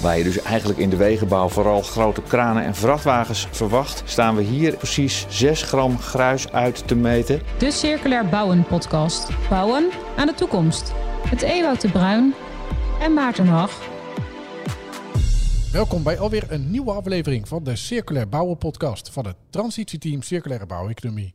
[0.00, 4.42] Waar je dus eigenlijk in de wegenbouw vooral grote kranen en vrachtwagens verwacht, staan we
[4.42, 7.40] hier precies 6 gram gruis uit te meten.
[7.58, 9.28] De Circulair Bouwen podcast.
[9.48, 10.92] Bouwen aan de toekomst.
[11.28, 12.34] Het Ewout de Bruin
[13.00, 13.88] en Maarten Hag.
[15.72, 20.66] Welkom bij alweer een nieuwe aflevering van de Circulair Bouwen podcast van het transitieteam Circulaire
[20.66, 21.34] Bouweconomie.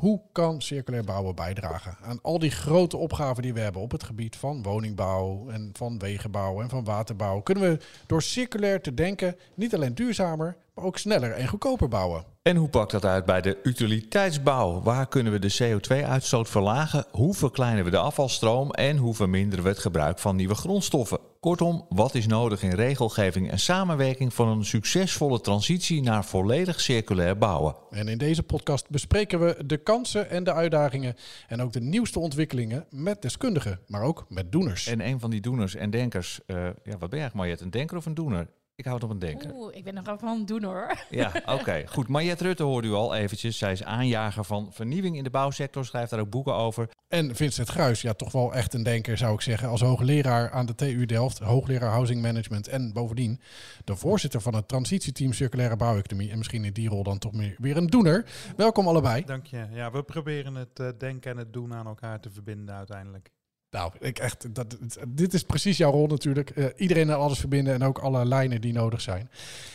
[0.00, 4.02] Hoe kan circulair bouwen bijdragen aan al die grote opgaven die we hebben op het
[4.02, 7.40] gebied van woningbouw en van wegenbouw en van waterbouw?
[7.40, 12.24] Kunnen we door circulair te denken niet alleen duurzamer, maar ook sneller en goedkoper bouwen?
[12.42, 14.82] En hoe pakt dat uit bij de utiliteitsbouw?
[14.82, 17.06] Waar kunnen we de CO2-uitstoot verlagen?
[17.10, 18.70] Hoe verkleinen we de afvalstroom?
[18.70, 21.18] En hoe verminderen we het gebruik van nieuwe grondstoffen?
[21.40, 27.38] Kortom, wat is nodig in regelgeving en samenwerking voor een succesvolle transitie naar volledig circulair
[27.38, 27.74] bouwen?
[27.90, 31.16] En in deze podcast bespreken we de kansen en de uitdagingen
[31.48, 34.86] en ook de nieuwste ontwikkelingen met deskundigen, maar ook met doeners.
[34.86, 37.70] En een van die doeners en denkers, uh, ja, wat ben je eigenlijk Mariette, een
[37.70, 38.48] denker of een doener?
[38.76, 39.54] Ik houd op een denken.
[39.54, 41.04] Oeh, ik ben nog wel van doen hoor.
[41.10, 41.82] Ja, oké.
[41.86, 42.08] Goed.
[42.08, 43.58] Mariette Rutte hoorde u al eventjes.
[43.58, 45.84] Zij is aanjager van vernieuwing in de bouwsector.
[45.84, 46.88] Schrijft daar ook boeken over.
[47.08, 49.68] En Vincent Gruis, ja, toch wel echt een denker zou ik zeggen.
[49.68, 51.38] Als hoogleraar aan de TU Delft.
[51.38, 52.68] Hoogleraar Housing Management.
[52.68, 53.40] En bovendien
[53.84, 56.30] de voorzitter van het transitieteam Circulaire Bouweconomie.
[56.30, 58.26] En misschien in die rol dan toch meer, weer een doener.
[58.56, 59.24] Welkom allebei.
[59.24, 59.66] Dank je.
[59.70, 63.30] Ja, we proberen het uh, denken en het doen aan elkaar te verbinden uiteindelijk.
[63.76, 66.52] Nou, ik echt, dat, dit is precies jouw rol natuurlijk.
[66.54, 69.30] Uh, iedereen en alles verbinden en ook alle lijnen die nodig zijn.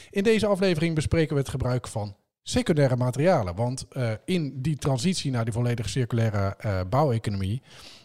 [0.09, 3.55] In deze aflevering bespreken we het gebruik van secundaire materialen.
[3.55, 7.61] Want uh, in die transitie naar die volledig circulaire uh, bouweconomie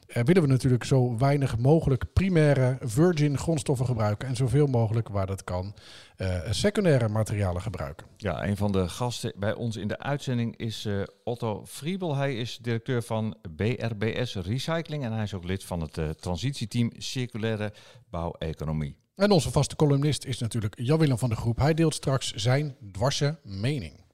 [0.07, 5.45] willen we natuurlijk zo weinig mogelijk primaire virgin grondstoffen gebruiken en zoveel mogelijk waar dat
[5.45, 5.75] kan
[6.17, 8.07] uh, secundaire materialen gebruiken.
[8.17, 12.17] Ja, een van de gasten bij ons in de uitzending is uh, Otto Friebel.
[12.17, 17.73] Hij is directeur van BRBS Recycling en hij is ook lid van het transitieteam Circulaire
[18.11, 18.97] Bouweconomie.
[19.17, 21.59] En onze vaste columnist is natuurlijk Jan-Willem van de Groep.
[21.59, 24.06] Hij deelt straks zijn dwarse mening.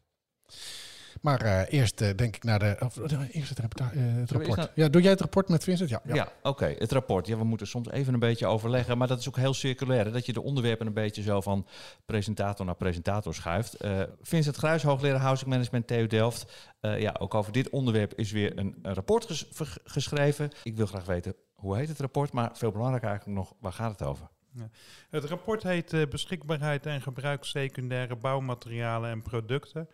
[1.23, 2.77] Maar uh, eerst uh, denk ik naar de.
[2.81, 4.57] Of, uh, eerst het, het rapport.
[4.57, 4.69] Nou...
[4.75, 5.89] Ja, doe jij het rapport met Vincent?
[5.89, 6.15] Ja, ja.
[6.15, 6.49] ja oké.
[6.49, 6.77] Okay.
[6.79, 7.27] Het rapport.
[7.27, 8.99] Ja, we moeten soms even een beetje overleggen.
[8.99, 10.05] Maar dat is ook heel circulair.
[10.05, 10.11] Hè?
[10.11, 11.67] Dat je de onderwerpen een beetje zo van
[12.05, 13.77] presentator naar presentator schuift.
[14.23, 16.53] Vincent Gruis, hoogleraar Housing Management TU Delft.
[16.81, 20.51] ja, ook over dit onderwerp is weer een, een rapport ges geschreven.
[20.63, 22.33] Ik wil graag weten hoe heet het rapport.
[22.33, 24.29] Maar veel belangrijker eigenlijk nog, waar gaat het over?
[24.55, 24.71] Ja.
[25.11, 29.89] Het rapport heet Beschikbaarheid en gebruik secundaire bouwmaterialen en producten.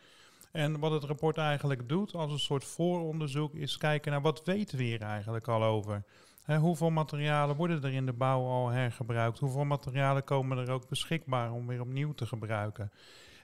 [0.52, 4.78] En wat het rapport eigenlijk doet als een soort vooronderzoek is kijken naar wat weten
[4.78, 6.04] we hier eigenlijk al over.
[6.42, 9.38] He, hoeveel materialen worden er in de bouw al hergebruikt?
[9.38, 12.90] Hoeveel materialen komen er ook beschikbaar om weer opnieuw te gebruiken?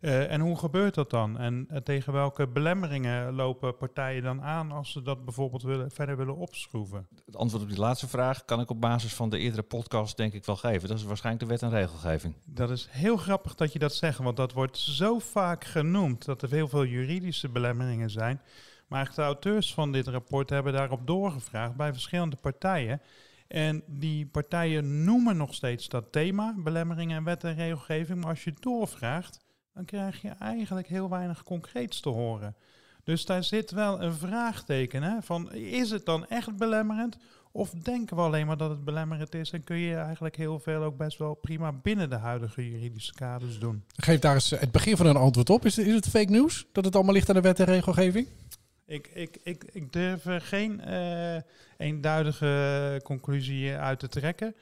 [0.05, 1.39] Uh, en hoe gebeurt dat dan?
[1.39, 6.17] En uh, tegen welke belemmeringen lopen partijen dan aan als ze dat bijvoorbeeld willen, verder
[6.17, 7.07] willen opschroeven?
[7.27, 10.33] Het antwoord op die laatste vraag kan ik op basis van de eerdere podcast denk
[10.33, 10.89] ik wel geven.
[10.89, 12.35] Dat is waarschijnlijk de wet en regelgeving.
[12.45, 16.43] Dat is heel grappig dat je dat zegt, want dat wordt zo vaak genoemd dat
[16.43, 18.41] er heel veel juridische belemmeringen zijn.
[18.89, 23.01] Maar de auteurs van dit rapport hebben daarop doorgevraagd bij verschillende partijen.
[23.49, 28.21] En die partijen noemen nog steeds dat thema, belemmeringen en wet en regelgeving.
[28.21, 29.44] Maar als je doorvraagt,
[29.75, 32.55] dan krijg je eigenlijk heel weinig concreets te horen.
[33.05, 37.17] Dus daar zit wel een vraagteken hè, van is het dan echt belemmerend?
[37.53, 40.83] Of denken we alleen maar dat het belemmerend is en kun je eigenlijk heel veel
[40.83, 43.85] ook best wel prima binnen de huidige juridische kaders doen?
[43.97, 45.65] Geef daar eens het begin van een antwoord op.
[45.65, 48.27] Is, is het fake nieuws dat het allemaal ligt aan de wet en regelgeving?
[48.87, 51.37] Ik, ik, ik, ik durf er geen uh,
[51.77, 54.55] eenduidige conclusie uit te trekken.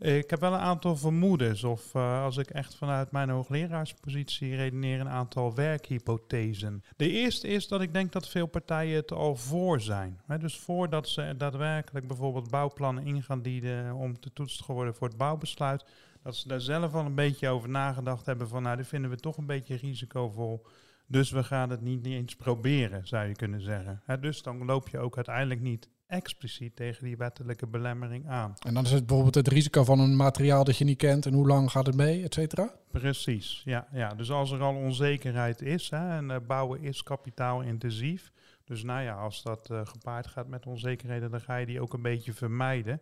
[0.00, 5.00] Ik heb wel een aantal vermoedens, of uh, als ik echt vanuit mijn hoogleraarspositie redeneer,
[5.00, 6.84] een aantal werkhypothesen.
[6.96, 10.20] De eerste is dat ik denk dat veel partijen het al voor zijn.
[10.38, 15.08] Dus voordat ze daadwerkelijk bijvoorbeeld bouwplannen in gaan dienen om te toetsen te worden voor
[15.08, 15.84] het bouwbesluit,
[16.22, 19.16] dat ze daar zelf al een beetje over nagedacht hebben van nou, dit vinden we
[19.16, 20.66] toch een beetje risicovol.
[21.06, 24.02] Dus we gaan het niet eens proberen, zou je kunnen zeggen.
[24.20, 28.54] Dus dan loop je ook uiteindelijk niet expliciet tegen die wettelijke belemmering aan.
[28.66, 31.32] En dan is het bijvoorbeeld het risico van een materiaal dat je niet kent en
[31.32, 32.74] hoe lang gaat het mee, et cetera?
[32.90, 34.14] Precies, ja, ja.
[34.14, 38.32] Dus als er al onzekerheid is hè, en uh, bouwen is kapitaalintensief.
[38.64, 41.92] Dus nou ja, als dat uh, gepaard gaat met onzekerheden, dan ga je die ook
[41.92, 43.00] een beetje vermijden.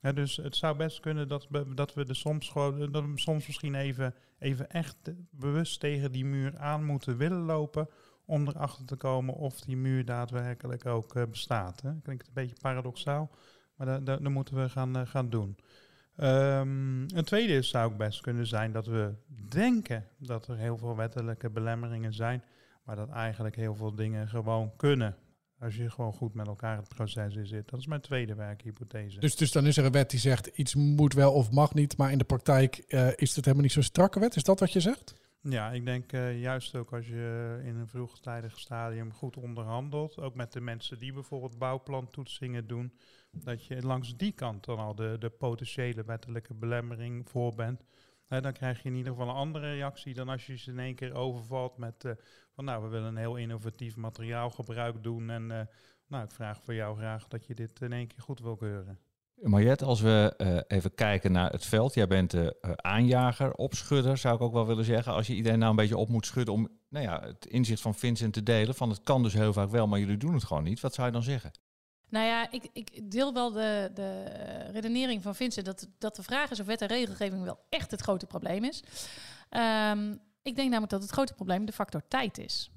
[0.00, 3.12] Ja, dus het zou best kunnen dat we, dat we er soms, gewoon, dat we
[3.14, 4.96] soms misschien even, even echt
[5.30, 7.88] bewust tegen die muur aan moeten willen lopen
[8.24, 11.80] om erachter te komen of die muur daadwerkelijk ook uh, bestaat.
[11.80, 11.90] Hè.
[12.02, 13.30] Klinkt een beetje paradoxaal,
[13.76, 15.56] maar dat moeten we gaan, uh, gaan doen.
[16.16, 19.14] Um, een tweede zou ook best kunnen zijn dat we
[19.48, 22.42] denken dat er heel veel wettelijke belemmeringen zijn,
[22.84, 25.16] maar dat eigenlijk heel veel dingen gewoon kunnen.
[25.60, 27.68] Als je gewoon goed met elkaar het proces in zit.
[27.68, 29.20] Dat is mijn tweede werkhypothese.
[29.20, 31.96] Dus, dus dan is er een wet die zegt iets moet wel of mag niet,
[31.96, 34.36] maar in de praktijk eh, is het helemaal niet zo'n strakke wet.
[34.36, 35.14] Is dat wat je zegt?
[35.44, 40.34] Ja, ik denk uh, juist ook als je in een vroegtijdig stadium goed onderhandelt, ook
[40.34, 42.92] met de mensen die bijvoorbeeld bouwplantoetsingen doen,
[43.30, 47.84] dat je langs die kant dan al de, de potentiële wettelijke belemmering voor bent.
[48.28, 50.94] Dan krijg je in ieder geval een andere reactie dan als je ze in één
[50.94, 52.12] keer overvalt met uh,
[52.54, 55.60] van nou, we willen een heel innovatief materiaalgebruik doen en uh,
[56.06, 58.98] nou, ik vraag voor jou graag dat je dit in één keer goed wil keuren.
[59.42, 61.94] Mariette, als we uh, even kijken naar het veld.
[61.94, 65.12] Jij bent de uh, aanjager, opschudder, zou ik ook wel willen zeggen.
[65.12, 67.94] Als je iedereen nou een beetje op moet schudden om nou ja, het inzicht van
[67.94, 68.74] Vincent te delen.
[68.74, 70.80] Van het kan dus heel vaak wel, maar jullie doen het gewoon niet.
[70.80, 71.50] Wat zou je dan zeggen?
[72.08, 74.24] Nou ja, ik, ik deel wel de, de
[74.72, 78.00] redenering van Vincent dat, dat de vraag is of wet en regelgeving wel echt het
[78.00, 78.84] grote probleem is.
[79.50, 82.70] Um, ik denk namelijk dat het grote probleem de factor tijd is.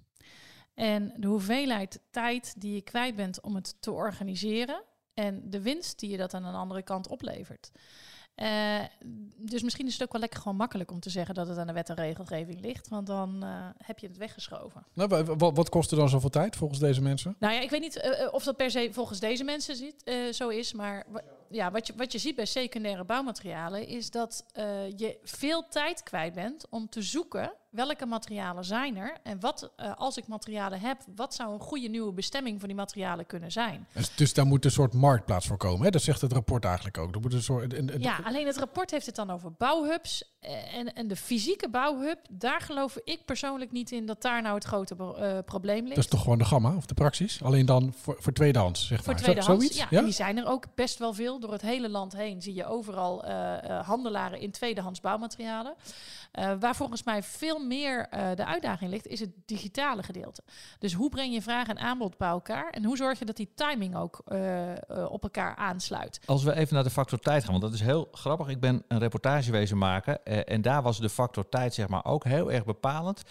[0.74, 4.84] En de hoeveelheid tijd die je kwijt bent om het te organiseren
[5.16, 7.72] en de winst die je dat aan een andere kant oplevert.
[8.36, 8.80] Uh,
[9.36, 11.68] dus misschien is het ook wel lekker gewoon makkelijk om te zeggen dat het aan
[11.68, 14.86] de wet en regelgeving ligt, want dan uh, heb je het weggeschoven.
[14.94, 17.36] Nou, wat, wat kost er dan zoveel tijd volgens deze mensen?
[17.40, 20.50] Nou ja, ik weet niet uh, of dat per se volgens deze mensen ziet, zo
[20.50, 21.06] is, maar
[21.50, 24.46] ja, wat, je, wat je ziet bij secundaire bouwmaterialen is dat
[24.96, 29.92] je veel tijd kwijt bent om te zoeken welke materialen zijn er en wat, uh,
[29.96, 33.88] als ik materialen heb, wat zou een goede nieuwe bestemming voor die materialen kunnen zijn?
[33.94, 35.86] Dus, dus daar moet een soort marktplaats voor komen.
[35.86, 35.92] Hè?
[35.92, 37.16] Dat zegt het rapport eigenlijk ook.
[37.16, 40.34] Er moet een soort, ja, alleen het rapport heeft het dan over bouwhubs.
[40.72, 44.64] En, en de fysieke bouwhub, daar geloof ik persoonlijk niet in dat daar nou het
[44.64, 45.96] grote uh, probleem ligt.
[45.96, 47.44] Dat is toch gewoon de gamma of de praxis?
[47.44, 49.22] Alleen dan voor, voor tweedehands, zeg voor maar.
[49.22, 49.78] tweedehands, Zoiets?
[49.78, 50.02] Ja, ja?
[50.02, 51.40] die zijn er ook best wel veel.
[51.40, 55.74] Door het hele land heen zie je overal uh, handelaren in tweedehands bouwmaterialen.
[56.60, 60.44] Waar volgens mij veel meer uh, de uitdaging ligt, is het digitale gedeelte.
[60.80, 62.70] Dus hoe breng je vraag en aanbod bij elkaar?
[62.70, 64.72] En hoe zorg je dat die timing ook uh,
[65.10, 66.20] op elkaar aansluit?
[66.26, 68.48] Als we even naar de factor tijd gaan, want dat is heel grappig.
[68.48, 72.52] Ik ben een reportage maken en daar was de factor tijd zeg maar ook heel
[72.52, 73.22] erg bepalend.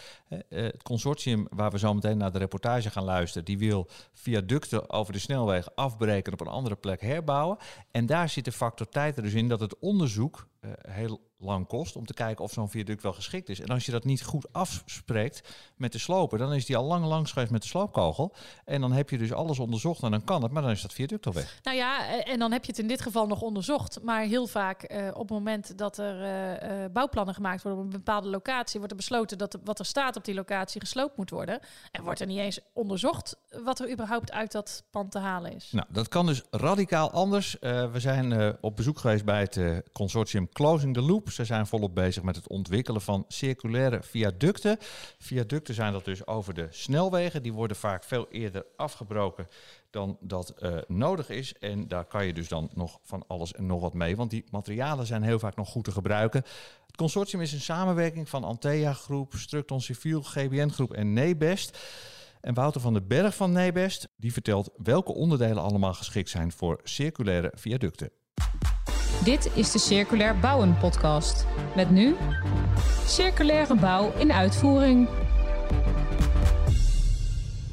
[0.49, 5.13] het consortium waar we zo meteen naar de reportage gaan luisteren, die wil viaducten over
[5.13, 7.59] de snelweg afbreken op een andere plek herbouwen.
[7.91, 10.47] En daar zit de factor tijd er dus in dat het onderzoek
[10.89, 13.61] heel lang kost om te kijken of zo'n viaduct wel geschikt is.
[13.61, 17.05] En als je dat niet goed afspreekt met de sloper, dan is die al lang
[17.05, 18.35] langs geweest met de sloopkogel.
[18.65, 20.93] En dan heb je dus alles onderzocht en dan kan het, maar dan is dat
[20.93, 21.59] viaduct al weg.
[21.63, 24.03] Nou ja, en dan heb je het in dit geval nog onderzocht.
[24.03, 27.87] Maar heel vaak uh, op het moment dat er uh, uh, bouwplannen gemaakt worden op
[27.87, 31.31] een bepaalde locatie, wordt er besloten dat wat er staat op die locatie gesloopt moet
[31.31, 31.61] worden.
[31.91, 35.69] En wordt er niet eens onderzocht wat er überhaupt uit dat pand te halen is.
[35.73, 37.57] Nou, dat kan dus radicaal anders.
[37.61, 41.31] we zijn op bezoek geweest bij het consortium Closing the Loop.
[41.35, 44.79] Ze zijn volop bezig met het ontwikkelen van circulaire viaducten.
[45.19, 47.43] Viaducten zijn dat dus over de snelwegen.
[47.43, 49.49] Die worden vaak veel eerder afgebroken
[49.91, 51.55] dan dat uh, nodig is.
[51.59, 54.17] En daar kan je dus dan nog van alles en nog wat mee.
[54.17, 56.43] Want die materialen zijn heel vaak nog goed te gebruiken.
[56.87, 61.79] Het consortium is een samenwerking van Antea Groep, Structon Civiel, GBN Groep en Nebest.
[62.41, 66.81] En Wouter van den Berg van Nebest die vertelt welke onderdelen allemaal geschikt zijn voor
[66.83, 68.11] circulaire viaducten.
[69.25, 71.47] Dit is de Circulair Bouwen podcast.
[71.77, 72.15] Met nu
[73.07, 75.09] circulaire bouw in uitvoering.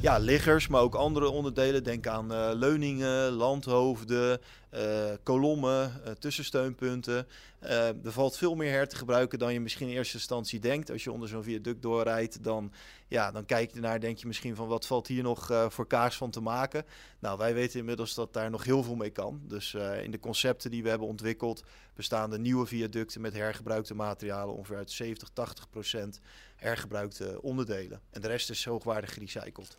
[0.02, 1.84] Ja, liggers, maar ook andere onderdelen.
[1.84, 4.42] Denk aan uh, leuningen, landhoofden,
[4.74, 4.80] uh,
[5.24, 7.28] kolommen, uh, tussensteunpunten.
[7.60, 10.92] er valt veel meer her te gebruiken dan je misschien in eerste instantie denkt.
[10.92, 12.72] Als je onder zo'n viaduct doorrijdt, dan,
[13.08, 16.18] ja, dan kijk je ernaar denk je misschien van wat valt hier nog voor kaars
[16.18, 16.86] van te maken.
[17.20, 19.42] Nou, wij weten inmiddels dat daar nog heel veel mee kan.
[19.48, 19.74] Dus
[20.04, 21.64] in de concepten die we hebben ontwikkeld
[21.96, 26.20] bestaan de nieuwe viaducten met hergebruikte materialen ongeveer uit 70, 80 procent
[26.62, 28.02] hergebruikte onderdelen.
[28.12, 29.76] En de rest is hoogwaardig gerecycled.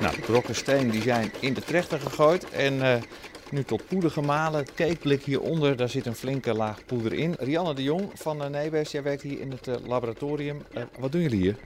[0.00, 2.94] Nou, de brokken steen die zijn in de trechter gegooid en uh,
[3.50, 4.60] nu tot poeder gemalen.
[4.60, 7.34] Het cakeblik hieronder, daar zit een flinke laag poeder in.
[7.38, 10.62] Rianne de Jong van uh, Nebes, jij werkt hier in het uh, laboratorium.
[10.98, 11.56] wat doen jullie hier?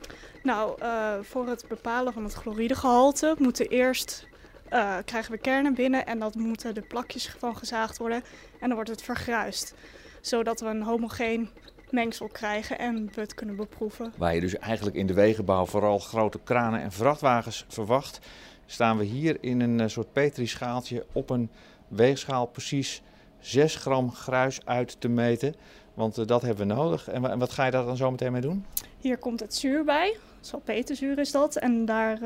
[0.43, 0.79] Nou,
[1.23, 4.27] voor het bepalen van het chloridegehalte moeten eerst
[4.73, 8.25] uh, krijgen we kernen binnen en dat moeten de plakjes van gezaagd worden.
[8.59, 9.75] En dan wordt het vergruist,
[10.23, 11.49] zodat we een homogeen
[11.91, 14.13] mengsel krijgen en we het kunnen beproeven.
[14.17, 18.19] Waar je dus eigenlijk in de wegenbouw vooral grote kranen en vrachtwagens verwacht,
[18.67, 21.51] staan we hier in een uh, soort petrischaaltje op een
[21.89, 23.03] weegschaal precies
[23.39, 25.55] 6 gram gruis uit te meten.
[25.95, 27.09] Want uh, dat hebben we nodig.
[27.09, 28.65] En, wat ga je daar dan zo meteen mee doen?
[28.99, 30.17] Hier komt het zuur bij.
[30.41, 31.57] Salpeterzuur is dat.
[31.57, 32.19] En daar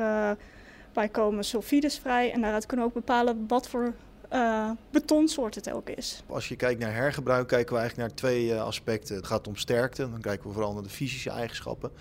[0.93, 3.93] bij komen sulfides vrij en daaruit kunnen we ook bepalen wat voor
[4.33, 6.23] uh, betonsoort het ook is.
[6.27, 9.15] Als je kijkt naar hergebruik, kijken we eigenlijk naar twee uh, aspecten.
[9.15, 11.91] Het gaat om sterkte, dan kijken we vooral naar de fysische eigenschappen.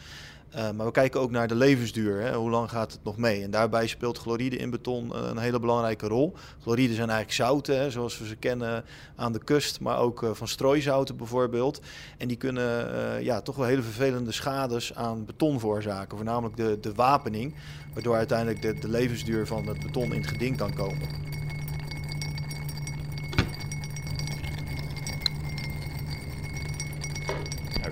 [0.54, 2.20] Uh, maar we kijken ook naar de levensduur.
[2.20, 2.34] Hè?
[2.34, 3.42] Hoe lang gaat het nog mee?
[3.42, 6.34] En daarbij speelt chloride in beton een hele belangrijke rol.
[6.62, 8.84] Chloride zijn eigenlijk zouten, hè, zoals we ze kennen
[9.16, 11.80] aan de kust, maar ook van strooizouten bijvoorbeeld.
[12.18, 16.94] En die kunnen ja, toch wel hele vervelende schades aan beton veroorzaken, voornamelijk de, de
[16.94, 17.54] wapening,
[17.94, 21.08] waardoor uiteindelijk de, de levensduur van het beton in het geding kan komen.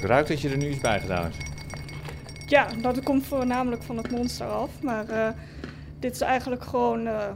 [0.04, 1.36] Ik ruik dat je er nu iets bij gedaan hebt.
[2.46, 4.82] Ja, dat komt voornamelijk van het monster af.
[4.82, 5.28] Maar uh,
[5.98, 7.28] dit is eigenlijk gewoon uh,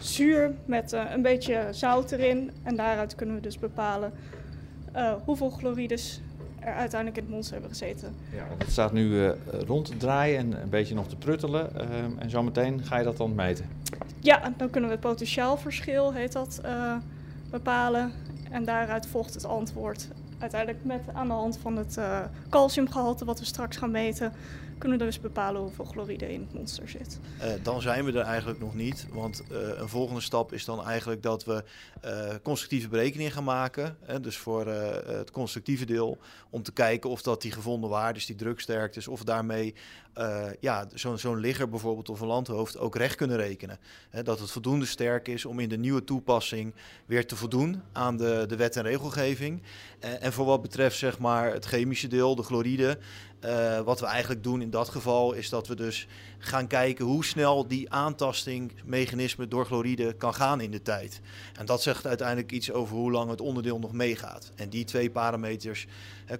[0.00, 2.50] zuur met uh, een beetje zout erin.
[2.62, 4.12] En daaruit kunnen we dus bepalen
[5.24, 6.20] hoeveel chlorides
[6.60, 8.14] er uiteindelijk in het monster hebben gezeten.
[8.34, 9.30] Ja, het staat nu
[9.66, 11.76] rond te draaien en een beetje nog te pruttelen.
[11.76, 13.64] Ehm, en zometeen ga je dat dan meten?
[14.20, 16.60] Ja, dan kunnen we het potentiaalverschil, heet dat,
[17.50, 18.12] bepalen.
[18.50, 20.08] En daaruit volgt het antwoord
[20.42, 22.18] uiteindelijk met aan de hand van het uh,
[22.50, 24.32] calciumgehalte wat we straks gaan meten,
[24.82, 27.18] kunnen we dus bepalen hoeveel chloride in het monster zit.
[27.38, 30.84] Uh, dan zijn we er eigenlijk nog niet, want uh, een volgende stap is dan
[30.84, 31.64] eigenlijk dat we
[32.42, 33.96] constructieve berekeningen gaan maken.
[34.00, 36.18] Hè, dus voor het constructieve deel,
[36.50, 39.74] om te kijken of dat die gevonden waardes, die druksterktes, of daarmee
[40.60, 43.78] ja, zo'n ligger bijvoorbeeld of een landhoofd ook recht kunnen rekenen.
[44.22, 46.74] dat het voldoende sterk is om in de nieuwe toepassing
[47.06, 49.62] weer te voldoen aan de, de wet en regelgeving.
[50.20, 52.98] En voor wat betreft zeg maar, het chemische deel, de chloride,
[53.44, 56.06] uh, wat we eigenlijk doen in dat geval is dat we dus
[56.38, 61.20] gaan kijken hoe snel die aantastingsmechanisme door chloride kan gaan in de tijd.
[61.58, 64.52] En dat zegt uiteindelijk iets over hoe lang het onderdeel nog meegaat.
[64.54, 65.86] En die twee parameters,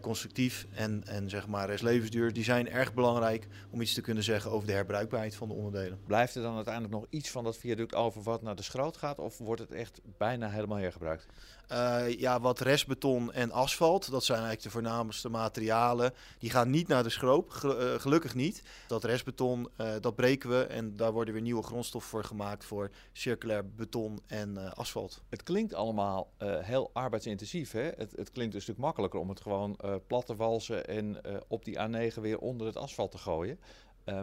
[0.01, 4.51] constructief en, en zeg maar restlevensduur, die zijn erg belangrijk om iets te kunnen zeggen
[4.51, 5.99] over de herbruikbaarheid van de onderdelen.
[6.07, 9.19] Blijft er dan uiteindelijk nog iets van dat viaduct over wat naar de schroot gaat
[9.19, 11.27] of wordt het echt bijna helemaal hergebruikt?
[11.73, 16.13] Uh, ja, wat restbeton en asfalt, dat zijn eigenlijk de voornaamste materialen.
[16.39, 18.63] Die gaan niet naar de schroop, uh, gelukkig niet.
[18.87, 22.91] Dat restbeton, uh, dat breken we en daar worden weer nieuwe grondstoffen voor gemaakt voor
[23.13, 25.23] circulair beton en asfalt.
[25.29, 27.71] Het klinkt allemaal heel arbeidsintensief.
[27.73, 27.91] Hè?
[27.97, 29.72] Het, het, klinkt een stuk makkelijker om het gewoon
[30.07, 33.59] plat te walsen en op die A9 weer onder het asfalt te gooien.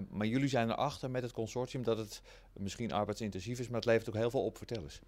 [0.09, 2.21] maar jullie zijn erachter met het consortium dat het
[2.53, 4.57] misschien arbeidsintensief is, maar het levert ook heel veel op.
[4.57, 5.01] Vertel eens.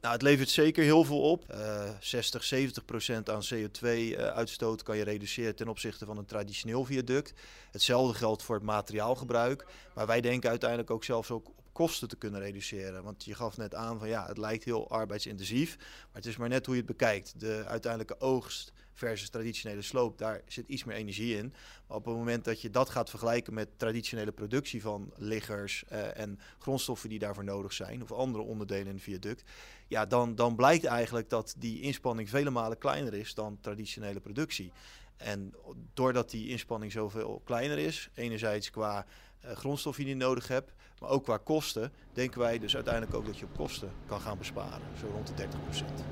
[0.00, 1.44] Nou, het levert zeker heel veel op.
[1.50, 7.32] Uh, 60, 70 procent aan CO2-uitstoot kan je reduceren ten opzichte van een traditioneel viaduct.
[7.70, 9.66] Hetzelfde geldt voor het materiaalgebruik.
[9.94, 13.02] Maar wij denken uiteindelijk ook zelfs ook kosten te kunnen reduceren.
[13.02, 15.76] Want je gaf net aan van ja, het lijkt heel arbeidsintensief.
[15.78, 17.40] Maar het is maar net hoe je het bekijkt.
[17.40, 21.54] De uiteindelijke oogst versus traditionele sloop, daar zit iets meer energie in.
[21.86, 26.18] Maar op het moment dat je dat gaat vergelijken met traditionele productie van liggers uh,
[26.18, 29.42] en grondstoffen die daarvoor nodig zijn, of andere onderdelen in het viaduct,
[29.86, 34.72] ja, dan, dan blijkt eigenlijk dat die inspanning vele malen kleiner is dan traditionele productie.
[35.16, 35.54] En
[35.94, 39.06] doordat die inspanning zoveel kleiner is, enerzijds qua
[39.44, 43.26] uh, grondstof die je nodig hebt, maar ook qua kosten, denken wij dus uiteindelijk ook
[43.26, 46.04] dat je op kosten kan gaan besparen, zo rond de 30 procent.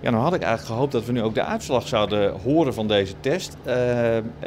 [0.00, 2.88] Ja, nou had ik eigenlijk gehoopt dat we nu ook de uitslag zouden horen van
[2.88, 3.56] deze test.
[3.66, 3.74] Uh,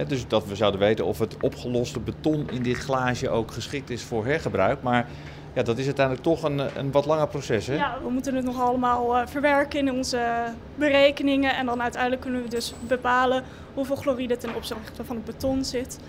[0.07, 4.03] dus dat we zouden weten of het opgeloste beton in dit glaasje ook geschikt is
[4.03, 4.81] voor hergebruik.
[4.81, 5.07] Maar
[5.53, 7.67] ja, dat is uiteindelijk toch een, een wat langer proces.
[7.67, 7.75] Hè?
[7.75, 10.19] Ja, we moeten het nog allemaal uh, verwerken in onze
[10.75, 11.55] berekeningen.
[11.55, 13.43] En dan uiteindelijk kunnen we dus bepalen
[13.73, 15.99] hoeveel chloride ten opzichte van het beton zit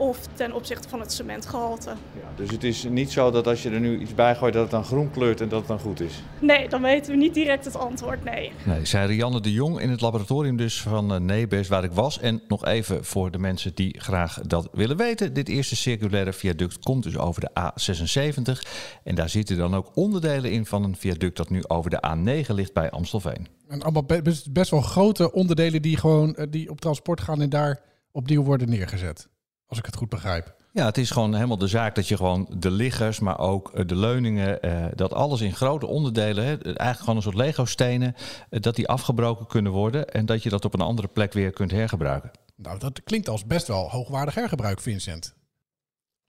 [0.00, 1.90] of ten opzichte van het cementgehalte.
[1.90, 4.62] Ja, dus het is niet zo dat als je er nu iets bij gooit dat
[4.62, 6.22] het dan groen kleurt en dat het dan goed is?
[6.40, 8.52] Nee, dan weten we niet direct het antwoord, nee.
[8.64, 12.20] Nee, zei Rianne de Jong in het laboratorium dus van uh, Nebes waar ik was.
[12.20, 15.32] En nog even voor de mensen die graag dat willen weten.
[15.32, 18.68] Dit eerste circulaire viaduct komt dus over de A76.
[19.04, 22.46] En daar zitten dan ook onderdelen in van een viaduct dat nu over de A9
[22.46, 23.48] ligt bij Amstelveen.
[23.68, 24.06] En allemaal
[24.52, 27.80] best, wel grote onderdelen die gewoon uh, die op transport gaan en daar
[28.12, 29.28] opnieuw worden neergezet.
[29.70, 30.54] Als ik het goed begrijp.
[30.72, 33.86] Ja, het is gewoon helemaal de zaak dat je gewoon de liggers, maar ook eh,
[33.86, 38.14] de leuningen, eh, dat alles in grote onderdelen, hè, eigenlijk gewoon een soort Lego-stenen,
[38.50, 41.50] eh, dat die afgebroken kunnen worden en dat je dat op een andere plek weer
[41.50, 42.30] kunt hergebruiken.
[42.56, 45.34] Nou, dat klinkt als best wel hoogwaardig hergebruik, Vincent.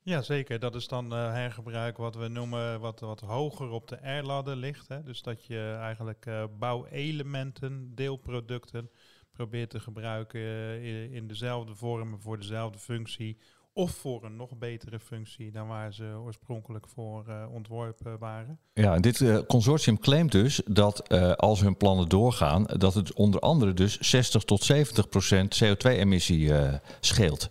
[0.03, 0.59] Ja, zeker.
[0.59, 4.87] Dat is dan uh, hergebruik wat we noemen wat, wat hoger op de R-ladder ligt.
[4.87, 5.03] Hè.
[5.03, 8.89] Dus dat je eigenlijk uh, bouwelementen, deelproducten
[9.31, 13.37] probeert te gebruiken uh, in dezelfde vormen voor dezelfde functie
[13.73, 18.59] of voor een nog betere functie dan waar ze oorspronkelijk voor uh, ontworpen waren.
[18.73, 23.13] Ja, en dit uh, consortium claimt dus dat uh, als hun plannen doorgaan, dat het
[23.13, 26.51] onder andere dus 60 tot 70 procent CO2-emissie
[26.99, 27.47] scheelt.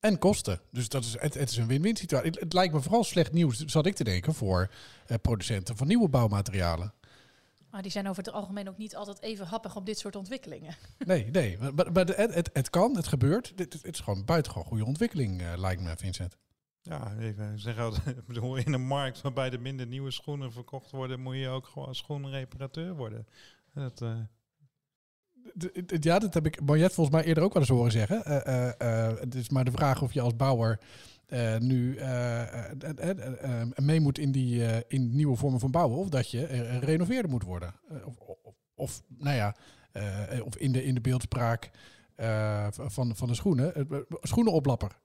[0.00, 0.60] En kosten.
[0.70, 2.30] Dus dat is, het, het is een win-win situatie.
[2.30, 4.70] Het, het, lijkt me vooral slecht nieuws, zat ik te denken, voor
[5.22, 6.94] producenten van nieuwe bouwmaterialen.
[7.72, 10.74] Maar die zijn over het algemeen ook niet altijd even happig op dit soort ontwikkelingen.
[10.98, 11.58] Nee, nee.
[11.58, 13.52] Maar, maar- het, het, het kan, het gebeurt.
[13.56, 16.36] Dit, het is gewoon een buitengewoon goede ontwikkeling, eh, lijkt me, Vincent.
[16.82, 17.92] Ja, even zeggen,
[18.64, 22.94] in een markt waarbij er minder nieuwe schoenen verkocht worden, moet je ook gewoon schoenreparateur
[22.94, 23.26] worden.
[23.74, 24.18] Dat, eh,
[26.00, 28.24] Ja, dat heb ik Mariette volgens mij eerder ook wel eens horen zeggen.
[28.24, 30.80] Eh, eh, eh, het is maar de vraag of je als bouwer
[31.32, 32.70] eh, nu eh,
[33.10, 35.98] eh, mee moet in die in nieuwe vormen van bouwen.
[35.98, 36.46] Of dat je
[36.80, 37.74] gerenoveerder moet worden.
[38.04, 39.54] Of, of, of, nou ja,
[40.42, 41.70] of in de, in de beeldspraak
[42.70, 43.88] van, van de schoenen.
[44.20, 44.96] schoenenoplapper.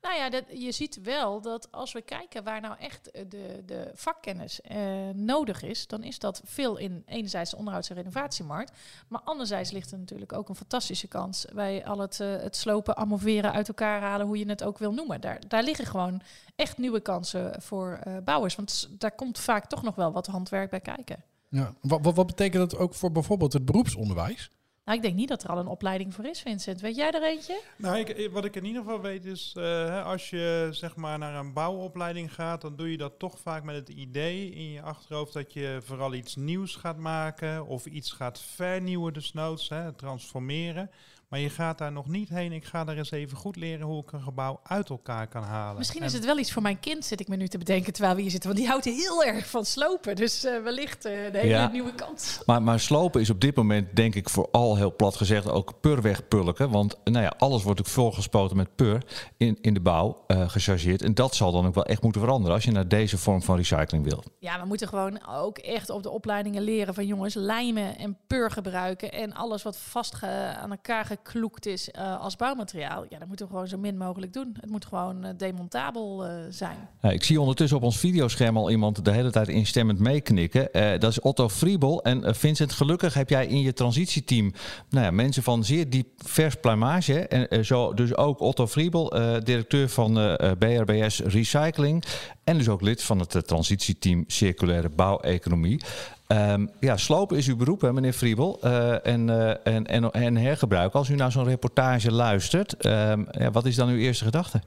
[0.00, 3.62] Nou ja, dat, je ziet wel dat als we kijken waar nou echt eh, de,
[3.66, 4.78] de vakkennis eh,
[5.14, 8.72] nodig is, dan is dat veel in enerzijds de onderhouds- en renovatiemarkt.
[9.08, 12.96] Maar anderzijds ligt er natuurlijk ook een fantastische kans bij al het, eh, het slopen,
[12.96, 15.20] amoveren, uit elkaar halen, hoe je het ook wil noemen.
[15.20, 16.22] Daar, daar liggen gewoon
[16.56, 18.54] echt nieuwe kansen voor bouwers.
[18.54, 21.24] Want daar komt vaak toch nog wel wat handwerk bij kijken.
[21.48, 21.74] Ja.
[21.80, 24.50] Wat, wat betekent dat ook voor bijvoorbeeld het beroepsonderwijs?
[24.86, 26.80] Nou, ik denk niet dat er al een opleiding voor is, Vincent.
[26.80, 27.60] Weet jij er eentje?
[27.76, 31.18] Nou, ik, ik- wat ik in ieder geval weet is, eh, als je zeg maar
[31.18, 34.82] naar een bouwopleiding gaat, dan doe je dat toch vaak met het idee in je
[34.82, 40.90] achterhoofd dat je vooral iets nieuws gaat maken of iets gaat vernieuwen, desnoods, hè, transformeren.
[41.28, 42.52] Maar je gaat daar nog niet heen.
[42.52, 45.78] Ik ga daar eens even goed leren hoe ik een gebouw uit elkaar kan halen.
[45.78, 47.92] Misschien En- is het wel iets voor mijn kind, zit ik me nu te bedenken
[47.92, 48.48] terwijl we hier zitten.
[48.48, 50.16] Want die houdt heel erg van slopen.
[50.16, 51.68] Dus eh, wellicht eh, de hele Ja.
[51.68, 52.40] nieuwe kans.
[52.46, 56.28] Maar, maar slopen is op dit moment, denk ik, vooral heel plat gezegd ook purweg
[56.28, 56.70] pulken.
[56.70, 59.02] Want nou ja, alles wordt ook volgespoten met pur
[59.36, 61.02] in, in de bouw eh gechargeerd.
[61.02, 63.56] En dat zal dan ook wel echt moeten veranderen als je naar deze vorm van
[63.56, 64.22] recycling wil.
[64.38, 68.50] Ja, we moeten gewoon ook echt op de opleidingen leren van jongens lijmen en pur
[68.50, 69.12] gebruiken.
[69.12, 73.04] En alles wat vast aan elkaar gekloekt is eh, als bouwmateriaal.
[73.08, 74.56] Ja, dat moeten we gewoon zo min mogelijk doen.
[74.60, 76.76] Het moet gewoon eh, demontabel eh, zijn.
[77.02, 80.68] Ik zie ondertussen op ons videoscherm al iemand de hele tijd instemmend meeknikken.
[81.00, 82.02] Dat is Otto Friebel.
[82.02, 84.52] En Vincent, gelukkig heb jij in je transitieteam
[84.88, 87.28] nou ja, mensen van zeer diep vers pluimage.
[87.28, 89.08] En zo dus ook Otto Friebel,
[89.44, 92.04] directeur van BRBS Recycling.
[92.44, 95.80] En dus ook lid van het transitieteam Circulaire Bouweconomie.
[96.26, 98.58] Ehm, ja, slopen is uw beroep, hè, meneer Friebel.
[98.60, 100.92] Eh, en, eh, en, en, hergebruik.
[100.92, 104.60] Als u naar zo'n reportage luistert, ehm, ja, wat is dan uw eerste gedachte?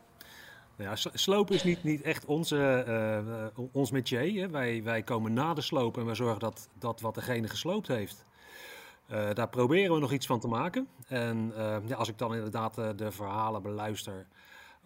[0.77, 4.41] Nou ja, slopen is niet, niet echt onze, eh, ons métier.
[4.41, 4.49] Hè.
[4.49, 8.25] Wij, wij komen na de sloop en wij zorgen dat, dat wat degene gesloopt heeft.
[9.33, 10.87] daar proberen we nog iets van te maken.
[11.07, 11.53] En
[11.85, 14.25] ja, als ik dan inderdaad de verhalen beluister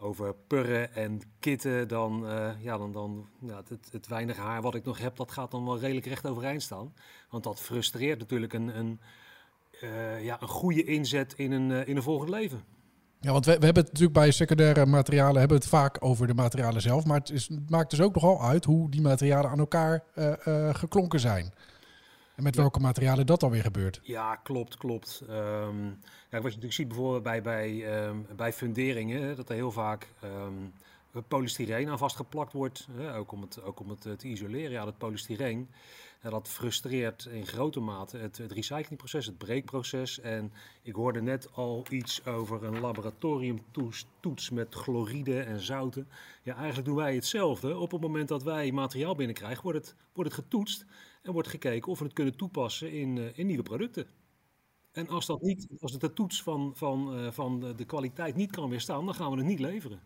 [0.03, 4.75] over purren en kitten, dan, eh, ja, dan, dan ja, het, het weinige haar wat
[4.75, 6.93] ik nog heb, dat gaat dan wel redelijk recht overeind staan.
[7.29, 8.99] Want dat frustreert natuurlijk een, een,
[9.81, 12.63] eh, ja, een goede inzet in een, eh, in een volgend leven.
[13.19, 16.33] Ja, want we, we hebben het natuurlijk bij secundaire materialen hebben het vaak over de
[16.33, 17.05] materialen zelf.
[17.05, 20.03] Maar het, is, het maakt dus ook nogal uit hoe die materialen aan elkaar
[20.73, 21.53] geklonken zijn.
[22.35, 22.61] En met Ja.
[22.61, 23.99] welke materialen dat dan weer gebeurt.
[24.03, 25.23] Ja, klopt, klopt.
[25.29, 25.91] Ehm, ja,
[26.29, 30.53] wat je natuurlijk ziet bijvoorbeeld bij, bij, ehm, bij funderingen, dat er heel vaak ehm,
[31.27, 32.87] polystyreen aan vastgeplakt wordt.
[32.91, 34.71] Hè, ook om het, ook om het eh, te isoleren.
[34.71, 35.69] Ja, dat polystyreen,
[36.21, 40.19] ja, dat frustreert in grote mate het, het recyclingproces, het breekproces.
[40.19, 46.07] En ik hoorde net al iets over een laboratoriumtoets toets met chloride en zouten.
[46.43, 47.77] Ja, eigenlijk doen wij hetzelfde.
[47.77, 50.85] Op het moment dat wij materiaal binnenkrijgen, wordt het, wordt het getoetst.
[51.23, 54.05] En wordt gekeken of we het kunnen toepassen in, eh, in nieuwe producten.
[54.91, 58.51] En als, dat niet, als het de toets van, van, eh, van de, kwaliteit niet
[58.51, 59.99] kan weerstaan, dan gaan we het niet leveren.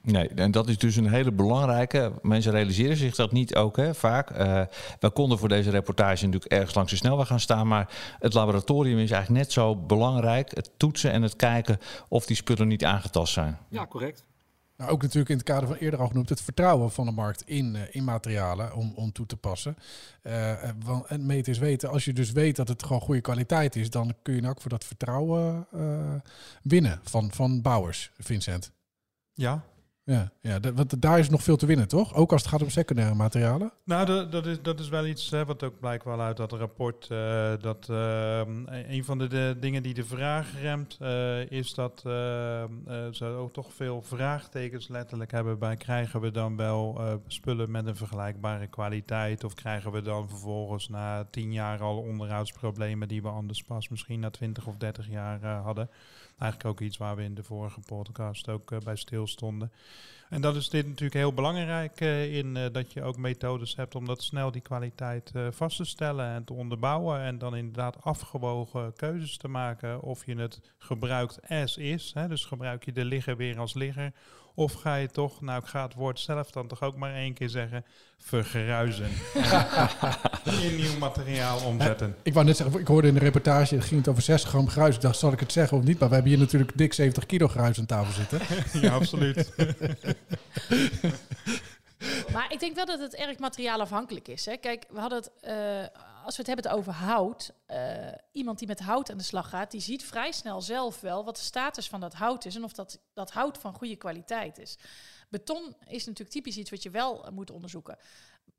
[0.00, 2.12] Nee, en dat is dus een hele belangrijke.
[2.22, 4.30] Mensen realiseren zich dat niet ook hè, vaak.
[4.30, 4.62] Eh
[5.00, 7.66] we konden voor deze reportage natuurlijk ergens langs de snelweg gaan staan.
[7.66, 10.54] Maar het laboratorium is eigenlijk net zo belangrijk.
[10.54, 13.58] Het toetsen en het kijken of die spullen niet aangetast zijn.
[13.68, 14.24] Ja, correct.
[14.76, 17.42] Nou, ook natuurlijk in het kader van eerder al genoemd, het vertrouwen van de markt
[17.48, 19.76] in, eh, in materialen om, om toe te passen.
[20.22, 21.90] Eh, eh, want, en meten is weten.
[21.90, 24.70] Als je dus weet dat het gewoon goede kwaliteit is, dan kun je ook voor
[24.70, 25.66] dat vertrouwen
[26.62, 28.72] winnen van, van bouwers, Vincent.
[29.32, 29.64] Ja,
[30.06, 32.14] Ja, ja dat- want daar is nog veel te winnen, toch?
[32.14, 33.72] Ook als het gaat om secundaire materialen.
[33.84, 37.06] Nou, dat, is, dat is wel iets hè, wat ook blijkt wel uit dat rapport.
[37.10, 42.64] eh, dat ehm, een van de, dingen die de vraag remt, eh, is dat eh,
[43.10, 47.86] ze ook toch veel vraagtekens letterlijk hebben bij krijgen we dan wel eh, spullen met
[47.86, 53.28] een vergelijkbare kwaliteit of krijgen we dan vervolgens na tien jaar al onderhoudsproblemen die we
[53.28, 55.88] anders pas misschien na twintig of dertig jaar eh, hadden.
[56.38, 59.72] Eigenlijk ook iets waar we in de vorige podcast ook eh, bij stilstonden.
[60.28, 63.94] En dat is dit natuurlijk heel belangrijk eh, in eh, dat je ook methodes hebt
[63.94, 67.20] om dat snel die kwaliteit vast te stellen en te onderbouwen.
[67.20, 72.10] En dan inderdaad afgewogen keuzes te maken of je het gebruikt as is.
[72.14, 74.12] Hè, dus gebruik je de ligger weer als ligger.
[74.56, 77.34] Of ga je toch, nou ik ga het woord zelf dan toch ook maar één
[77.34, 77.84] keer zeggen,
[78.18, 79.08] vergruizen.
[80.62, 82.16] in nieuw materiaal omzetten.
[82.22, 84.68] Ik wou net zeggen, ik hoorde in de reportage, het ging het over 60 gram
[84.68, 84.94] gruis.
[84.94, 85.98] Ik dacht, zal ik het zeggen of niet?
[85.98, 88.40] Maar we hebben hier natuurlijk dik 70 kilo gruis aan tafel zitten.
[88.82, 89.52] ja, absoluut.
[92.32, 94.46] Maar ik denk wel dat het erg materiaalafhankelijk is.
[94.46, 94.56] Hè.
[94.56, 98.80] Kijk, we hadden het, eh, als we het hebben over hout, uh, iemand die met
[98.80, 102.00] hout aan de slag gaat, die ziet vrij snel zelf wel wat de status van
[102.00, 104.78] dat hout is en of dat, dat hout van goede kwaliteit is.
[105.28, 107.98] Beton is natuurlijk typisch iets wat je wel moet onderzoeken.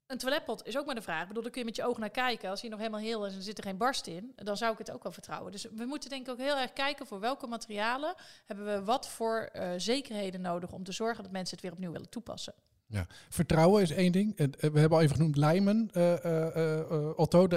[0.07, 1.21] Een toiletpot is ook maar de vraag.
[1.21, 2.49] Ik bedoel, daar kun je met je ogen naar kijken.
[2.49, 4.71] Als hij nog helemaal heel is en er zit er geen barst in, dan zou
[4.71, 5.51] ik het ook wel vertrouwen.
[5.51, 8.13] Dus we moeten denk ik ook heel erg kijken voor welke materialen
[8.45, 11.91] hebben we wat voor uh, zekerheden nodig om te zorgen dat mensen het weer opnieuw
[11.91, 12.53] willen toepassen.
[12.95, 13.05] Ja.
[13.29, 14.37] Vertrouwen is één ding.
[14.37, 17.47] We hebben al even genoemd lijmen, uh, uh, Otto.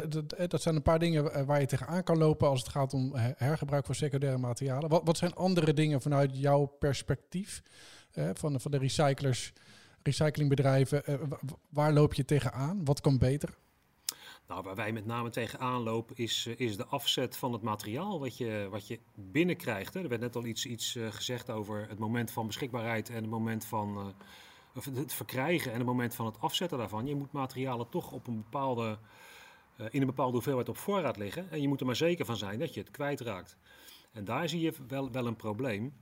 [0.48, 3.86] Dat, zijn een paar dingen waar je tegenaan kan lopen als het gaat om hergebruik
[3.86, 4.88] van secundaire materialen.
[4.88, 7.62] Wat, wat zijn andere dingen vanuit jouw perspectief
[8.32, 9.52] van, van de recyclers,
[10.02, 11.02] recyclingbedrijven?
[11.68, 12.84] waar loop je tegenaan?
[12.84, 13.54] Wat kan beter?
[14.48, 18.36] Nou, waar wij met name tegenaan lopen is, is de afzet van het materiaal wat
[18.36, 19.94] je, wat je binnenkrijgt.
[19.94, 20.02] Hè.
[20.02, 23.64] Er werd net al iets, iets gezegd over het moment van beschikbaarheid en het moment
[23.64, 24.14] van
[24.84, 27.06] het verkrijgen en het moment van het afzetten daarvan.
[27.06, 28.98] Je moet materialen toch op een bepaalde,
[29.80, 31.50] uh, in een bepaalde hoeveelheid op voorraad liggen.
[31.50, 33.56] En je moet er maar zeker van zijn dat je het kwijtraakt.
[34.12, 35.92] En daar zie je wel, wel een probleem.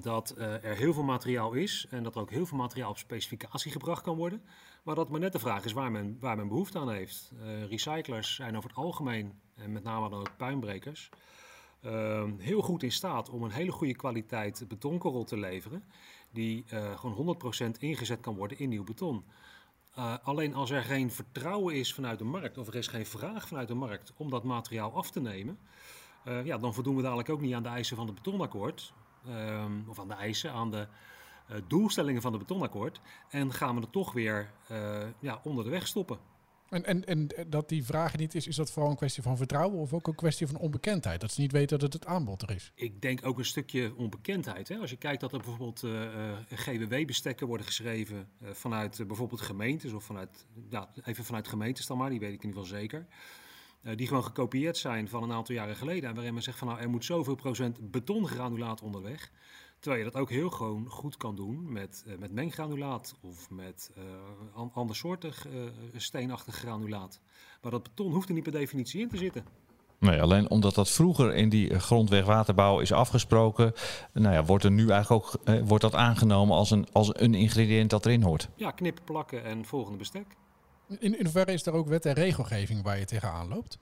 [0.00, 2.98] Dat uh, er heel veel materiaal is en dat er ook heel veel materiaal op
[2.98, 4.44] specificatie gebracht kan worden.
[4.84, 7.32] Maar dat maar net de vraag is waar men, waar men behoefte aan heeft.
[7.34, 11.10] Uh, recyclers zijn over het algemeen, en met name dan ook puinbrekers,
[12.38, 15.84] heel goed in staat om een hele goede kwaliteit betonkorrel te leveren
[16.32, 17.36] die uh, gewoon
[17.76, 19.24] 100% ingezet kan worden in nieuw beton.
[19.98, 23.48] Uh, alleen als er geen vertrouwen is vanuit de markt, of er is geen vraag
[23.48, 25.58] vanuit de markt om dat materiaal af te nemen,
[26.24, 28.92] uh, ja, dan voldoen we dadelijk ook niet aan de eisen van het betonakkoord.
[29.28, 30.86] Um, of aan de eisen, aan de
[31.66, 33.00] doelstellingen van het betonakkoord.
[33.28, 34.50] En gaan we het toch weer
[35.18, 36.18] ja, onder de weg stoppen.
[36.70, 39.78] En, en, en dat die vraag niet is, is dat vooral een kwestie van vertrouwen
[39.78, 41.20] of ook een kwestie van onbekendheid?
[41.20, 42.72] Dat ze niet weten dat het het aanbod er is?
[42.74, 44.68] Ik denk ook een stukje onbekendheid.
[44.68, 44.76] Hè?
[44.76, 49.92] Als je kijkt dat er bijvoorbeeld uh, uh, GWW-bestekken worden geschreven uh, vanuit bijvoorbeeld gemeentes
[49.92, 50.46] of vanuit,
[51.04, 53.06] even vanuit gemeentes dan maar, die weet ik in ieder geval zeker.
[53.96, 56.08] die gewoon gekopieerd zijn van een aantal jaren geleden.
[56.08, 59.30] En waarin men zegt van nou er moet zoveel procent betongranulaat onderweg.
[59.80, 63.90] Terwijl je dat ook heel gewoon goed kan doen met, uh, met menggranulaat of met
[63.98, 65.62] uh, andersoortig uh,
[65.96, 67.20] steenachtig granulaat.
[67.62, 69.44] Maar dat beton hoeft er niet per definitie in te zitten.
[69.98, 73.72] Nee, alleen omdat dat vroeger in die grondwegwaterbouw is afgesproken,
[74.12, 77.34] nou ja, wordt er nu eigenlijk ook eh, wordt dat aangenomen als een, als een
[77.34, 78.48] ingrediënt dat erin hoort.
[78.56, 80.26] Ja, knippen, plakken en volgende bestek.
[80.88, 83.78] In, in hoeverre is er ook wet en regelgeving waar je tegenaan loopt?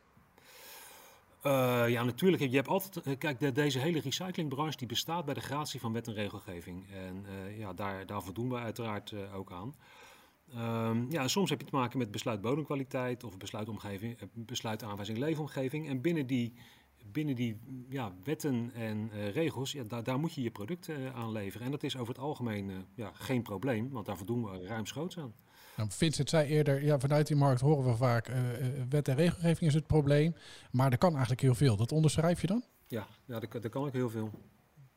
[1.46, 2.42] Uh, ja, natuurlijk.
[2.42, 3.06] Je hebt altijd.
[3.06, 6.90] Uh, kijk, de, deze hele recyclingbranche die bestaat bij de gratie van wet en regelgeving.
[6.90, 9.74] En uh, ja, daar, daar voldoen we uiteraard ook aan.
[10.56, 15.88] Um, ja, soms heb je te maken met besluit bodemkwaliteit of besluitomgeving, besluitaanwijzing leefomgeving.
[15.88, 16.52] En binnen die,
[17.12, 21.66] binnen die ja, wetten en regels, ja, daar, daar moet je je product aan leveren.
[21.66, 25.34] En dat is over het algemeen ja, geen probleem, want daar voldoen we ruimschoots aan.
[25.78, 28.36] Nou, Vincent zei eerder, ja, vanuit die markt horen we vaak, uh,
[28.88, 30.34] wet en regelgeving is het probleem.
[30.70, 31.76] Maar er kan eigenlijk heel veel.
[31.76, 32.64] Dat onderschrijf je dan?
[32.86, 34.30] Ja, ja daar, kan ook heel veel.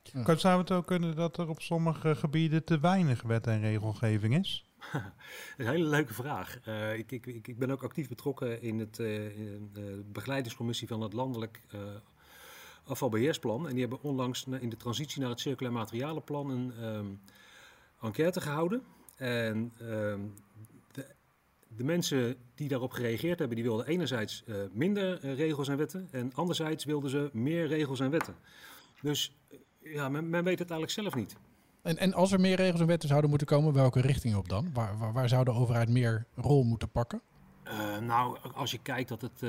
[0.04, 0.24] Ja.
[0.24, 4.38] Kan, zou het ook kunnen dat er op sommige gebieden te weinig wet en regelgeving
[4.38, 4.66] is?
[4.92, 5.02] dat
[5.58, 6.60] is een hele leuke vraag.
[6.68, 11.02] Uh, ik, ik, ik, ben ook actief betrokken in, het, uh, in de begeleidingscommissie van
[11.02, 11.82] het landelijk uh,
[12.84, 13.68] afvalbeheersplan.
[13.68, 17.22] En die hebben onlangs in de transitie naar het circulair materialenplan een um,
[18.02, 18.84] enquête gehouden.
[19.16, 20.34] En um,
[21.76, 26.08] de mensen die daarop gereageerd hebben, die wilden enerzijds uh, minder uh, regels en wetten
[26.12, 28.36] en anderzijds wilden ze meer regels en wetten.
[29.02, 29.36] Dus
[29.80, 31.36] ja, men, men, weet het eigenlijk zelf niet.
[31.82, 34.70] En, en als er meer regels en wetten zouden moeten komen, welke richting op dan?
[34.74, 37.22] Waar, waar, waar zou de overheid meer rol moeten pakken?
[38.02, 39.44] Nou, als je kijkt dat het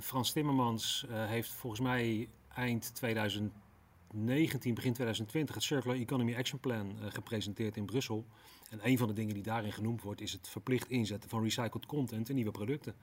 [0.00, 7.76] Frans Timmermans heeft volgens mij eind 2019, begin 2020 het Circular Economy Action Plan gepresenteerd
[7.76, 8.24] in Brussel.
[8.70, 11.86] En een van de dingen die daarin genoemd wordt, is het verplicht inzetten van recycled
[11.86, 12.94] content in nieuwe producten.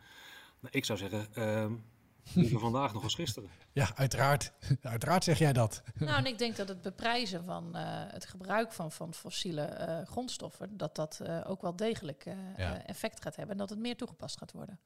[0.59, 1.71] Nou, ik zou zeggen, uh,
[2.43, 3.49] liever vandaag nog als gisteren.
[3.71, 4.53] Ja, uiteraard.
[4.81, 5.83] uiteraard zeg jij dat.
[5.93, 10.07] Nou, en ik denk dat het beprijzen van uh, het gebruik van, van fossiele uh,
[10.07, 12.25] grondstoffen, dat dat uh, ook wel degelijk
[12.57, 12.85] ja.
[12.85, 14.79] effect gaat hebben en dat het meer toegepast gaat worden.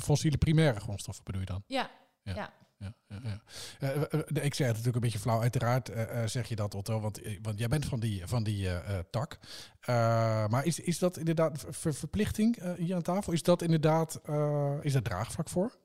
[0.00, 1.62] Fossiele primaire grondstoffen bedoel je dan?
[1.66, 1.90] Ja,
[2.22, 2.34] ja.
[2.34, 3.40] ja ja, ja, ja.
[3.94, 5.40] Uh, ik zeg het natuurlijk een beetje flauw.
[5.40, 5.90] Uiteraard
[6.24, 8.78] zeg je dat, Otto, want, want jij bent van die, van die uh,
[9.10, 9.38] tak.
[10.50, 13.32] maar is, is dat inderdaad ver, verplichting hier aan tafel?
[13.32, 14.20] Is dat inderdaad
[14.80, 15.78] is dat draagvlak voor?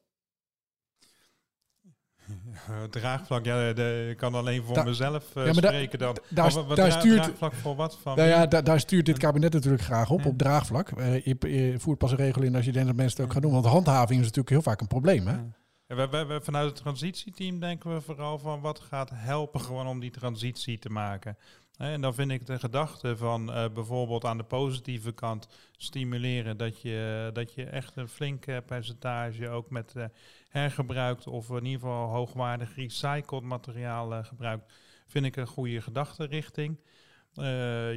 [2.89, 6.17] Draagvlak, ja, de, ik kan alleen voor Da- mezelf Ja, spreken dan.
[6.29, 8.15] daar- stuurt- draagvlak voor wat van?
[8.17, 10.27] Nou ja, da- daar stuurt dit kabinet natuurlijk graag op, Ja.
[10.27, 10.89] op draagvlak.
[10.91, 13.31] Eh, je, je voert pas een regel in als je denkt dat mensen het ook
[13.33, 13.51] gaan doen.
[13.51, 15.27] Want handhaving is natuurlijk heel vaak een probleem.
[15.27, 15.37] Hè?
[15.87, 20.79] We, vanuit het transitieteam denken we vooral van wat gaat helpen gewoon om die transitie
[20.79, 21.37] te maken.
[21.77, 26.81] En dan vind ik de gedachte van eh, bijvoorbeeld aan de positieve kant stimuleren dat
[26.81, 30.05] je, dat je echt een flink eh, percentage ook met eh,
[30.49, 34.73] hergebruikt of in ieder geval hoogwaardig recycled materiaal eh, gebruikt,
[35.07, 36.79] vind ik een goede gedachtenrichting.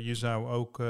[0.02, 0.82] Je zou ook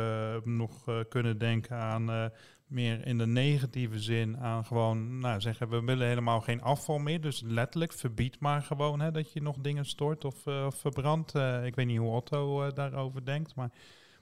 [0.44, 2.30] nog kunnen denken aan
[2.68, 7.20] meer in de negatieve zin aan gewoon nou, zeggen we willen helemaal geen afval meer.
[7.20, 11.35] Dus letterlijk verbied maar gewoon hè, dat je nog dingen stort of, of verbrandt.
[11.35, 13.70] Eh, ik weet niet hoe Otto eh, daarover denkt, maar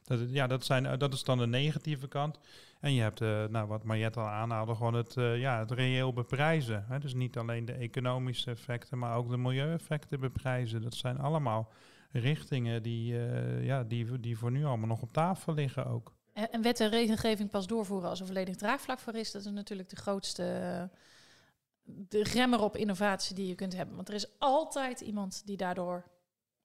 [0.02, 2.38] dat, ja, dat, zijn, dat is dan de negatieve kant.
[2.80, 6.84] En je hebt, nou, wat Mariette al aanhaalde, gewoon het, ja, het reëel beprijzen.
[6.88, 6.98] Hè.
[6.98, 10.82] Dus niet alleen de economische effecten, maar ook de milieueffecten beprijzen.
[10.82, 11.72] Dat zijn allemaal
[12.12, 13.14] richtingen die,
[13.62, 16.15] ja, die, die voor nu allemaal nog op tafel liggen ook.
[16.36, 19.50] En, en wet en regelgeving pas doorvoeren als er volledig draagvlak voor is, dat is
[19.50, 20.42] natuurlijk de grootste
[21.86, 23.96] de remmer op innovatie die je kunt hebben.
[23.96, 26.04] Want er is altijd iemand die daardoor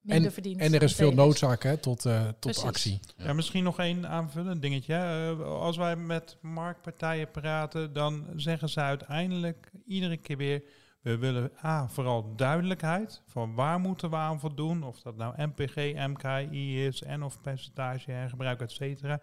[0.02, 0.60] minder verdient.
[0.60, 2.64] En er is veel noodzaak hè, tot, eh, tot Precies.
[2.64, 3.00] actie.
[3.18, 3.34] Ja.
[3.34, 4.94] misschien nog één aanvullend dingetje.
[4.94, 10.64] Eh, als wij met marktpartijen praten, dan zeggen ze uiteindelijk iedere keer weer...
[11.02, 14.84] We willen A, vooral duidelijkheid van waar moeten we aan voldoen.
[14.84, 15.76] Of dat nou MPG,
[16.08, 19.22] MKI is en of percentage hergebruik, et cetera.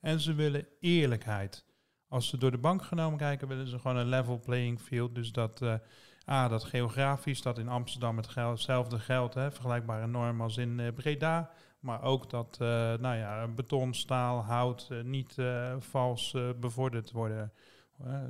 [0.00, 1.66] En ze willen eerlijkheid.
[2.08, 5.14] Als ze door de bank genomen kijken, willen ze gewoon een level playing field.
[5.14, 5.62] Dus dat...
[6.30, 10.80] A, dat geografisch, dat in Amsterdam het gel- hetzelfde geldt, hè, vergelijkbare normen als in
[10.80, 11.50] eh, Breda.
[11.80, 15.36] Maar ook dat eh, nou ja, beton, staal, hout niet
[15.78, 17.52] vals bevorderd worden.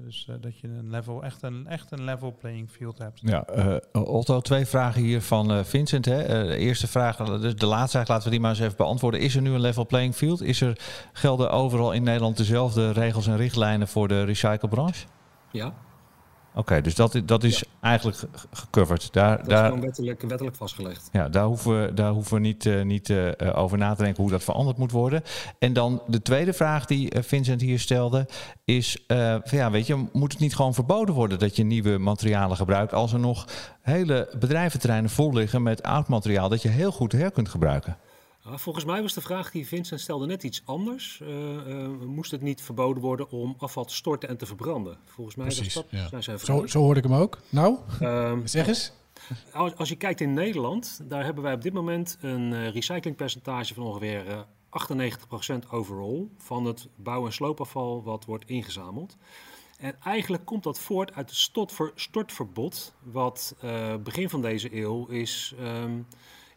[0.04, 3.20] Dus eh, dat je een level, echt, een, echt een level playing field hebt.
[3.22, 6.04] Ja, eh, Otto, twee vragen hier van eh, Vincent.
[6.04, 6.22] Hè.
[6.22, 9.20] Eh, de eerste vraag, dus de laatste eigenlijk, laten we die maar eens even beantwoorden.
[9.20, 10.42] Is er nu een level playing field?
[10.42, 10.81] Is er,
[11.12, 15.07] gelden overal in Nederland dezelfde regels en richtlijnen voor de recyclebranche?
[15.50, 15.74] Ja,
[16.58, 19.12] Oké, dus dat, dat is eigenlijk ge- gecoverd.
[19.12, 21.08] Daar, dat is daar, gewoon wettelijk, wettelijk vastgelegd.
[21.12, 24.02] ja, daar hoeven we, daar hoeven we niet, eh, niet eh, eh, over na te
[24.02, 25.22] denken hoe dat veranderd moet worden.
[25.58, 28.26] En dan de tweede vraag die Vincent hier stelde
[28.64, 29.04] is...
[29.06, 32.94] van ja, weet je, moet het niet gewoon verboden worden dat je nieuwe materialen gebruikt...
[32.94, 33.46] als er nog
[33.82, 36.48] hele bedrijventerreinen vol liggen met oud materiaal...
[36.48, 37.96] dat je heel goed her kunt gebruiken?
[38.50, 41.20] Ah, volgens mij was de vraag die Vincent stelde net iets anders.
[41.20, 44.98] Eh, eh, moest het niet verboden worden om afval te storten en te verbranden?
[45.04, 46.20] Volgens mij Precies, dat ja.
[46.20, 46.38] zijn.
[46.38, 47.38] Zo, zo hoorde ik hem ook.
[47.48, 48.92] Nou, Ehm, zeg eens.
[49.52, 53.74] als, als je kijkt in Nederland, daar hebben wij op dit moment een eh, recyclingpercentage
[53.74, 59.16] van ongeveer eh 98% overall van het bouw- en sloopafval wat wordt ingezameld.
[59.78, 61.38] En eigenlijk komt dat voort uit het
[61.94, 63.56] stortverbod, wat
[64.02, 66.00] begin van deze eeuw is, ehm,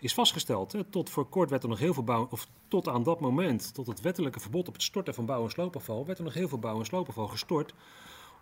[0.02, 0.72] is vastgesteld.
[0.72, 0.84] Hè.
[0.84, 3.88] Tot voor kort werd er nog heel veel bouw, of tot aan dat moment, tot
[3.88, 6.60] het wettelijke verbod op het storten van bouw- en sloopafval, werd er nog heel veel
[6.60, 7.74] bouw- en sloopafval gestort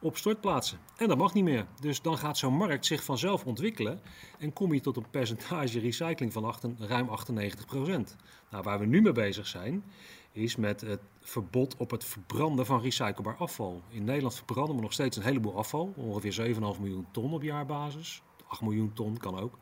[0.01, 0.79] op stortplaatsen.
[0.97, 1.65] En dat mag niet meer.
[1.79, 4.01] Dus dan gaat zo'n markt zich vanzelf ontwikkelen
[4.37, 8.15] en kom je tot een percentage recycling van ruim 98%.
[8.49, 9.83] Nou, waar we nu mee bezig zijn,
[10.31, 13.81] is met het verbod op het verbranden van recyclebaar afval.
[13.89, 18.21] In Nederland verbranden we nog steeds een heleboel afval, ongeveer 7,5 miljoen ton op jaarbasis.
[18.47, 19.57] 8 miljoen ton kan ook.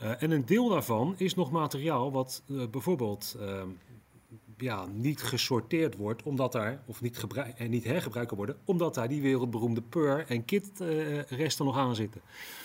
[0.00, 3.62] Eh, en een deel daarvan is nog materiaal wat eh, bijvoorbeeld eh,
[4.56, 9.22] ja, niet gesorteerd wordt, omdat daar, of niet, en niet hergebruikt worden, omdat daar die
[9.22, 12.20] wereldberoemde PUR en KIT eh, resten nog aan zitten.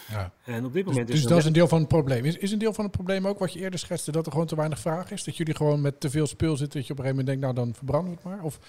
[0.09, 0.31] Ja.
[0.45, 2.25] En op dit Dus, moment dus er dat is een deel van het probleem.
[2.25, 4.47] Is, is een deel van het probleem ook wat je eerder schetste, dat er gewoon
[4.47, 5.23] te weinig vraag is?
[5.23, 7.41] Dat jullie gewoon met te veel spul zitten, dat je op een gegeven moment denkt,
[7.41, 8.43] nou dan verbranden we het maar?
[8.45, 8.59] Of,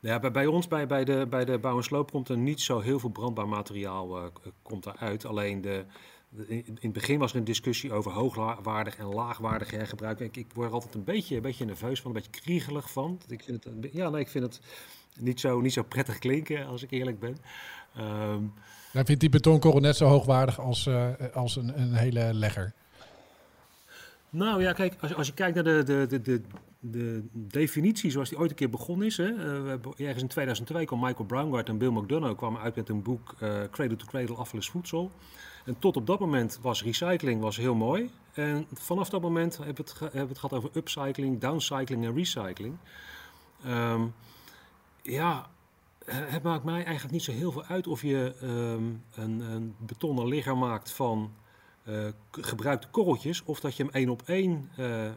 [0.00, 2.60] Ja, bij, bij ons, bij, bij, de, bij de bouw en sloop, komt er niet
[2.60, 5.24] zo heel veel brandbaar materiaal k- komt eruit.
[5.26, 5.84] Alleen de-
[6.46, 10.20] in, het begin was er een discussie over hoogwaardig en laagwaardig hergebruik.
[10.20, 13.20] Ik, ik word er altijd een beetje, een beetje nerveus van, een beetje kriegelig van.
[13.28, 14.60] Ik vind het, ja, nee, ik vind het
[15.18, 17.36] niet zo, niet zo prettig klinken, als ik eerlijk ben.
[17.96, 18.42] Ehm,
[18.92, 22.72] dan vindt die betonkorrel net zo hoogwaardig als, eh, als een, een hele legger.
[24.30, 26.42] Nou ja, kijk, als, als je kijkt naar de, de, de, de,
[26.80, 29.16] de definitie zoals die ooit een keer begonnen is.
[29.16, 33.02] Hè, eh, ergens in 2002 kwam Michael Braungart en Bill McDonough kwamen uit met een
[33.02, 35.10] boek eh, Cradle to Cradle afval is voedsel.
[35.64, 38.10] En tot op dat moment was recycling was heel mooi.
[38.32, 42.76] En vanaf dat moment hebben we het, we het gehad over upcycling, downcycling en recycling.
[43.64, 44.06] Ehm,
[45.02, 45.50] ja,
[46.04, 50.26] het maakt mij eigenlijk niet zo heel veel uit of je ehm, een, een betonnen
[50.26, 51.32] ligger maakt van
[51.84, 55.12] eh, k- gebruikte korreltjes of dat je hem één op één eh, eh,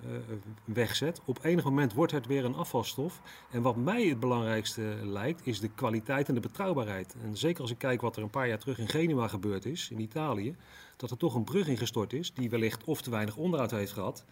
[0.65, 1.21] wegzet.
[1.25, 3.21] Op enig moment wordt het weer een afvalstof.
[3.51, 7.15] En wat mij het belangrijkste lijkt, is de kwaliteit en de betrouwbaarheid.
[7.23, 9.89] En zeker als ik kijk wat er een paar jaar terug in Genua gebeurd is,
[9.91, 10.55] in Italië,
[10.97, 14.25] dat er toch een brug ingestort is, die wellicht of te weinig onderhoud heeft gehad.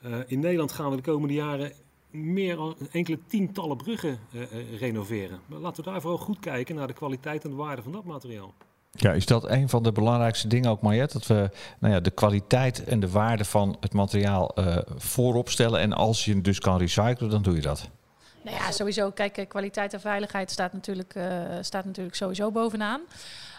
[0.00, 1.72] Eh, in Nederland gaan we de komende jaren
[2.10, 5.40] meer dan enkele tientallen bruggen eh, eh, renoveren.
[5.46, 8.04] Maar laten we daar vooral goed kijken naar de kwaliteit en de waarde van dat
[8.04, 8.54] materiaal.
[8.94, 11.18] Ja, is dat een van de belangrijkste dingen ook, Mariette?
[11.18, 15.80] Dat we nou ja, de kwaliteit en de waarde van het materiaal eh, voorop stellen.
[15.80, 17.88] En als je het dus kan recyclen, dan doe je dat.
[18.42, 19.10] Nou ja, sowieso.
[19.10, 21.24] Kijk, eh, kwaliteit en veiligheid staat natuurlijk, eh,
[21.60, 23.00] staat natuurlijk sowieso bovenaan.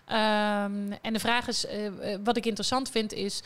[0.06, 1.68] Ehm, en de vraag is,
[2.24, 3.44] wat ik interessant vind, is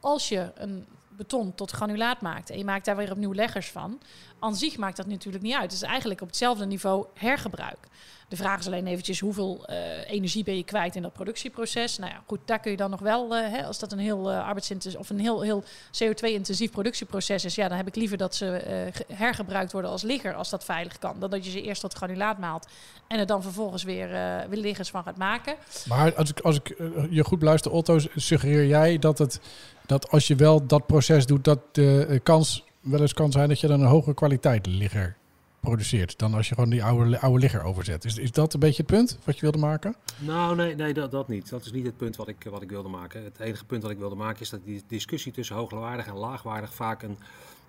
[0.00, 4.00] als je een beton tot granulaat maakt en je maakt daar weer opnieuw leggers van,
[4.38, 5.62] aan zich maakt dat natuurlijk niet uit.
[5.62, 7.86] Het is eigenlijk op hetzelfde niveau hergebruik.
[8.28, 9.76] De vraag is alleen eventjes hoeveel eh,
[10.10, 11.98] energie ben je kwijt in dat productieproces.
[11.98, 14.30] Nou ja, goed, daar kun je dan nog wel, eh, hè, als dat een heel
[14.32, 15.64] uh, arbeidsintensief of een heel, heel
[16.02, 20.02] CO2-intensief productieproces is, ja, dan heb ik liever dat ze eh, ge- hergebruikt worden als
[20.02, 22.66] ligger, als dat veilig kan, dan dat je ze eerst tot granulaat maalt
[23.06, 25.54] en er dan vervolgens weer, eh, weer liggers van gaat maken.
[25.88, 29.40] Maar als ik, als ik eh, je goed beluister, Otto, suggereer jij dat, het,
[29.86, 33.48] dat als je wel dat proces doet, dat de eh, kans wel eens kan zijn
[33.48, 35.16] dat je dan een hogere kwaliteit ligger
[35.60, 38.04] produceert dan als je gewoon die oude, oude ligger overzet.
[38.04, 39.94] Is, is dat een beetje het punt wat je wilde maken?
[40.18, 41.48] Nou, nee, nee dat, dat niet.
[41.48, 43.24] Dat is niet het punt wat ik, wat ik wilde maken.
[43.24, 46.74] Het enige punt wat ik wilde maken is dat die discussie tussen hoogwaardig en laagwaardig
[46.74, 47.18] vaak een,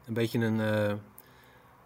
[0.06, 0.93] een beetje een, eh,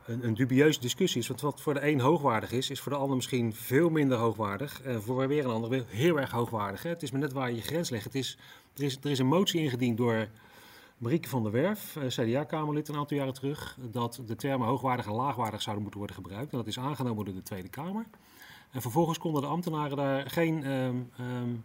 [0.05, 1.27] een, een dubieuze discussie is.
[1.27, 4.81] Want wat voor de een hoogwaardig is, is voor de ander misschien veel minder hoogwaardig.
[4.81, 6.83] En voor weer een ander heel erg hoogwaardig.
[6.83, 6.89] Hè.
[6.89, 8.03] Het is maar net waar je je grens legt.
[8.03, 8.37] Het is,
[8.75, 10.27] er, is, er is een motie ingediend door
[11.03, 15.13] Marieke van der Werf, eh, CDA-Kamerlid een aantal jaren terug, dat de termen hoogwaardig en
[15.13, 16.51] laagwaardig zouden moeten worden gebruikt.
[16.51, 18.05] En dat is aangenomen door de Tweede Kamer.
[18.71, 21.55] En vervolgens konden de ambtenaren daar geen ehm ehm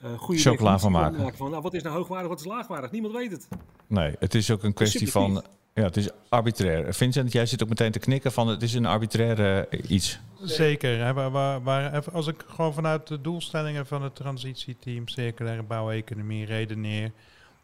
[0.00, 1.36] eh, goede Chocola van maken.
[1.36, 2.90] van, nou, wat is nou hoogwaardig, wat is laagwaardig?
[2.90, 3.48] Niemand weet het.
[3.86, 5.44] Nee, het is ook een kwestie van...
[5.74, 6.94] Ja, het is arbitrair.
[6.94, 10.20] Vincent, jij zit ook meteen te knikken van het is een arbitraire eh, iets.
[10.42, 11.04] Zeker.
[11.04, 17.12] Hè, waar, waar, als ik gewoon vanuit de doelstellingen van het transitieteam circulaire bouweconomie redeneer,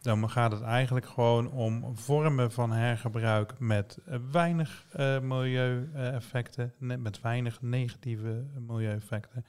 [0.00, 7.20] dan gaat het eigenlijk gewoon om vormen van hergebruik met eh, weinig eh milieueffecten, met
[7.20, 9.44] weinig negatieve milieueffecten.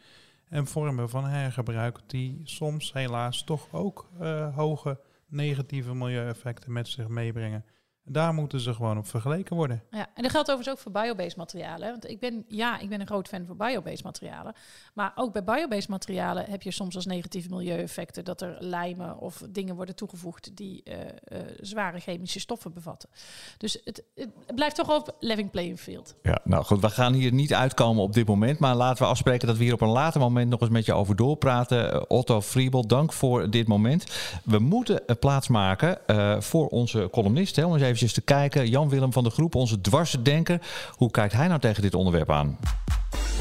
[0.50, 7.08] En vormen van hergebruik die soms helaas toch ook eh, hoge negatieve milieueffecten met zich
[7.08, 7.66] meebrengen.
[8.04, 9.84] Daar moeten ze gewoon op vergeleken worden.
[9.92, 11.90] Ja, en dat geldt overigens ook voor biobased materialen.
[11.90, 14.54] Want ik ben, ja, ik ben een groot fan van biobased materialen.
[14.94, 19.44] Maar ook bij biobased materialen heb je soms als negatieve milieueffecten dat er lijmen of
[19.50, 23.10] dingen worden toegevoegd die eh, eh, zware chemische stoffen bevatten.
[23.58, 26.16] Dus het, het blijft toch op living playing field.
[26.22, 28.60] Ja, nou goed, we gaan hier niet uitkomen op dit moment.
[28.60, 30.94] Maar laten we afspreken dat we hier op een later moment nog eens met je
[30.94, 31.94] over doorpraten.
[31.94, 34.06] Eh, Otto Friebel, dank voor dit moment.
[34.44, 37.56] We moeten plaatsmaken eh voor onze columnist.
[37.56, 38.70] Hè, om eens eventjes te kijken.
[38.70, 40.62] Jan-Willem van de Groep, onze dwarsdenker.
[40.96, 42.58] Hoe kijkt hij nou tegen dit onderwerp aan?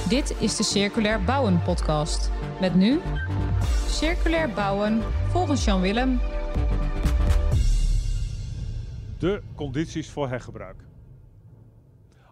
[0.08, 2.30] Dit is de Circulair Bouwen podcast.
[2.60, 3.00] Met nu
[3.86, 6.20] Circulair Bouwen volgens Jan Willem.
[9.18, 10.84] De condities voor hergebruik.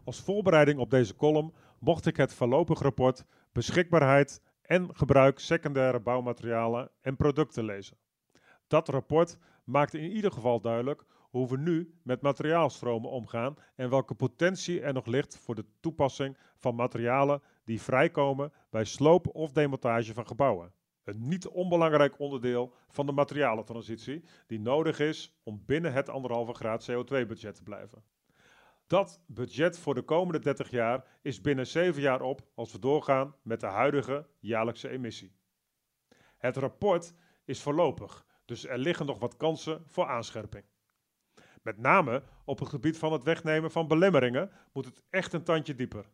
[0.05, 6.91] Als voorbereiding op deze column mocht ik het voorlopig rapport Beschikbaarheid en gebruik secundaire bouwmaterialen
[7.01, 7.97] en producten lezen.
[8.67, 14.15] Dat rapport maakte in ieder geval duidelijk hoe we nu met materiaalstromen omgaan en welke
[14.15, 20.15] potentie er nog ligt voor de toepassing van materialen die vrijkomen bij sloop of demontage
[20.15, 20.73] van gebouwen.
[21.05, 26.13] Een niet onbelangrijk onderdeel van de materialentransitie die nodig is om binnen het 1,5
[26.53, 28.03] graad CO2-budget te blijven.
[28.87, 33.35] Dat budget voor de komende 30 jaar is binnen 7 jaar op als we doorgaan
[33.43, 35.37] met de huidige jaarlijkse emissie.
[36.37, 37.15] Het rapport
[37.45, 40.65] is voorlopig, dus er liggen nog wat kansen voor aanscherping.
[41.69, 45.75] Met name op het gebied van het wegnemen van belemmeringen moet het echt een tandje
[45.75, 46.11] dieper.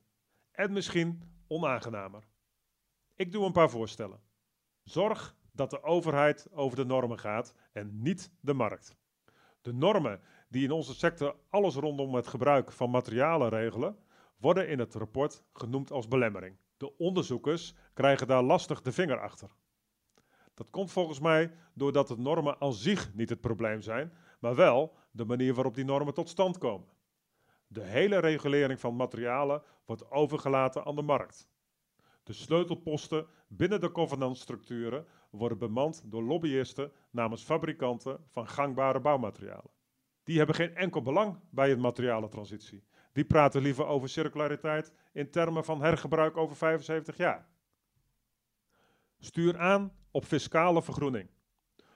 [0.50, 2.22] En misschien onaangenamer.
[3.14, 4.20] Ik doe een paar voorstellen.
[4.82, 8.96] Zorg dat de overheid over de normen gaat en niet de markt.
[9.60, 13.98] De normen die in onze sector alles rondom het gebruik van materialen regelen,
[14.36, 16.56] worden in het rapport genoemd als belemmering.
[16.76, 19.50] De onderzoekers krijgen daar lastig de vinger achter.
[20.54, 25.02] Dat komt volgens mij doordat de normen aan zich niet het probleem zijn, maar wel
[25.14, 26.88] de manier waarop die normen tot stand komen.
[27.66, 31.48] De hele regulering van materialen wordt overgelaten aan de markt.
[32.22, 39.70] De sleutelposten binnen de covenantstructuren worden bemand door lobbyisten namens fabrikanten van gangbare bouwmaterialen.
[40.22, 42.84] Die hebben geen enkel belang bij een materialentransitie.
[43.12, 47.48] Die praten liever over circulariteit in termen van hergebruik over 75 jaar.
[49.18, 51.30] Stuur aan op fiscale vergroening.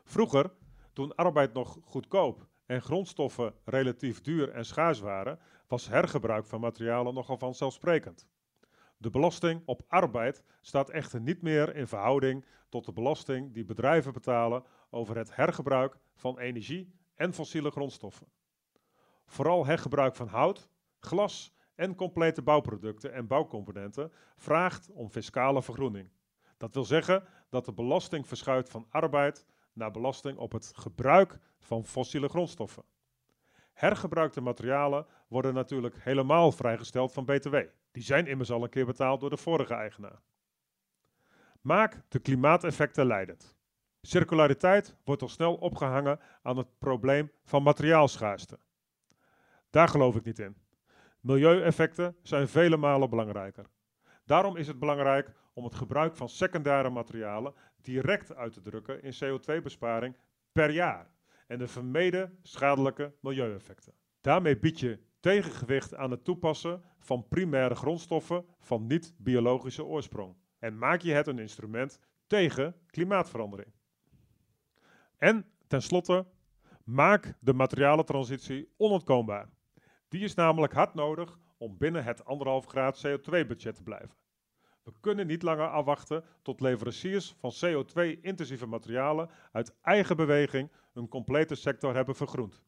[0.05, 0.53] Vroeger,
[0.93, 7.14] toen arbeid nog goedkoop en grondstoffen relatief duur en schaars waren, was hergebruik van materialen
[7.14, 8.29] nogal vanzelfsprekend.
[8.97, 14.12] De belasting op arbeid staat echter niet meer in verhouding tot de belasting die bedrijven
[14.12, 18.27] betalen over het hergebruik van energie en fossiele grondstoffen.
[19.27, 20.69] Vooral hergebruik van hout,
[21.01, 26.11] glas en complete bouwproducten en bouwcomponenten vraagt om fiscale vergroening.
[26.57, 29.47] Dat wil zeggen dat de belasting verschuift van arbeid
[29.79, 32.83] naar belasting op het gebruik van fossiele grondstoffen.
[33.72, 37.57] Hergebruikte materialen worden natuurlijk helemaal vrijgesteld van BTW.
[37.93, 40.20] Die zijn immers al een keer betaald door de vorige eigenaar.
[41.61, 43.57] Maak de klimaateffecten leidend.
[44.01, 48.59] Circulariteit wordt al snel opgehangen aan het probleem van materiaalschaarste.
[49.70, 50.57] Daar geloof ik niet in.
[51.20, 53.66] Milieueffecten zijn vele malen belangrijker.
[54.24, 59.12] Daarom is het belangrijk om het gebruik van secundaire materialen direct uit te drukken in
[59.12, 60.16] CO2-besparing
[60.53, 61.11] per jaar
[61.47, 63.93] en de vermeden schadelijke milieueffecten.
[64.20, 71.01] Daarmee bied je tegengewicht aan het toepassen van primaire grondstoffen van niet-biologische oorsprong en maak
[71.01, 73.72] je het een instrument tegen klimaatverandering.
[75.16, 76.26] En tenslotte,
[76.85, 79.49] maak de materialentransitie onontkoombaar.
[80.09, 82.24] Die is namelijk hard nodig om binnen het 1,5
[82.66, 84.16] graad CO2-budget te blijven.
[84.89, 91.55] We kunnen niet langer afwachten tot leveranciers van CO2-intensieve materialen uit eigen beweging een complete
[91.55, 92.62] sector hebben vergroend.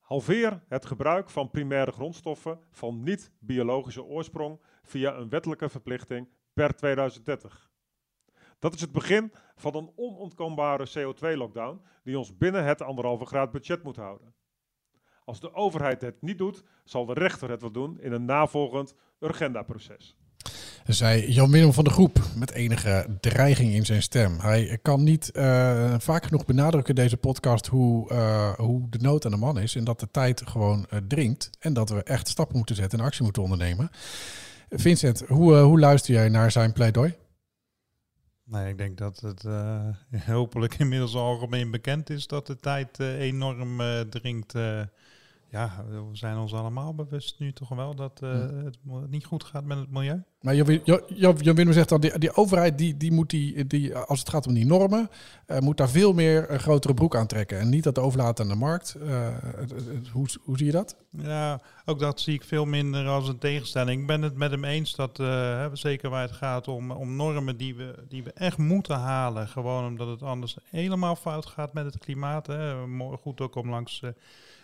[0.00, 7.70] Halveer het gebruik van primaire grondstoffen van niet-biologische oorsprong via een wettelijke verplichting per 2030.
[8.58, 12.86] Dat is het begin van een onontkoombare CO2-lockdown die ons binnen het 1,5
[13.22, 14.34] graad budget moet houden.
[15.24, 18.94] Als de overheid het niet doet, zal de rechter het wel doen in een navolgend
[19.20, 20.16] Urgenda-proces.
[20.86, 24.38] Zei Jan Willem van de Groep met enige dreiging in zijn stem.
[24.38, 29.30] Hij kan niet uh, vaak genoeg benadrukken deze podcast hoe, uh, hoe de nood aan
[29.30, 29.74] de man is.
[29.74, 31.50] En dat de tijd gewoon uh, dringt.
[31.58, 33.90] En dat we echt stappen moeten zetten en actie moeten ondernemen.
[34.68, 37.14] Vincent, hoe, hoe luister jij naar zijn pleidooi?
[38.44, 39.44] Nee, ik denk dat het
[40.26, 43.80] hopelijk inmiddels algemeen bekend is dat de tijd enorm
[44.10, 44.54] dringt
[45.50, 48.30] ja, we zijn ons allemaal bewust nu toch wel dat uh,
[48.64, 48.78] het
[49.10, 50.22] niet goed gaat met het milieu.
[50.40, 54.28] Maar Jan, Willem zegt dan, die, die overheid die, die moet die, die, als het
[54.28, 55.10] gaat om die normen,
[55.46, 57.58] uh, moet daar veel meer een grotere broek aantrekken.
[57.58, 58.96] En niet dat overlaten aan de markt.
[59.02, 59.28] Uh,
[60.12, 60.96] hoe, hoe zie je dat?
[61.10, 64.00] Ja, ook dat zie ik veel minder als een tegenstelling.
[64.00, 65.22] Ik ben het met hem eens dat,
[65.72, 69.48] zeker waar het gaat om, om normen die we, die we echt moeten halen.
[69.48, 72.46] Gewoon omdat het anders helemaal fout gaat met het klimaat.
[72.46, 72.74] Hè.
[73.16, 74.02] Goed ook om langs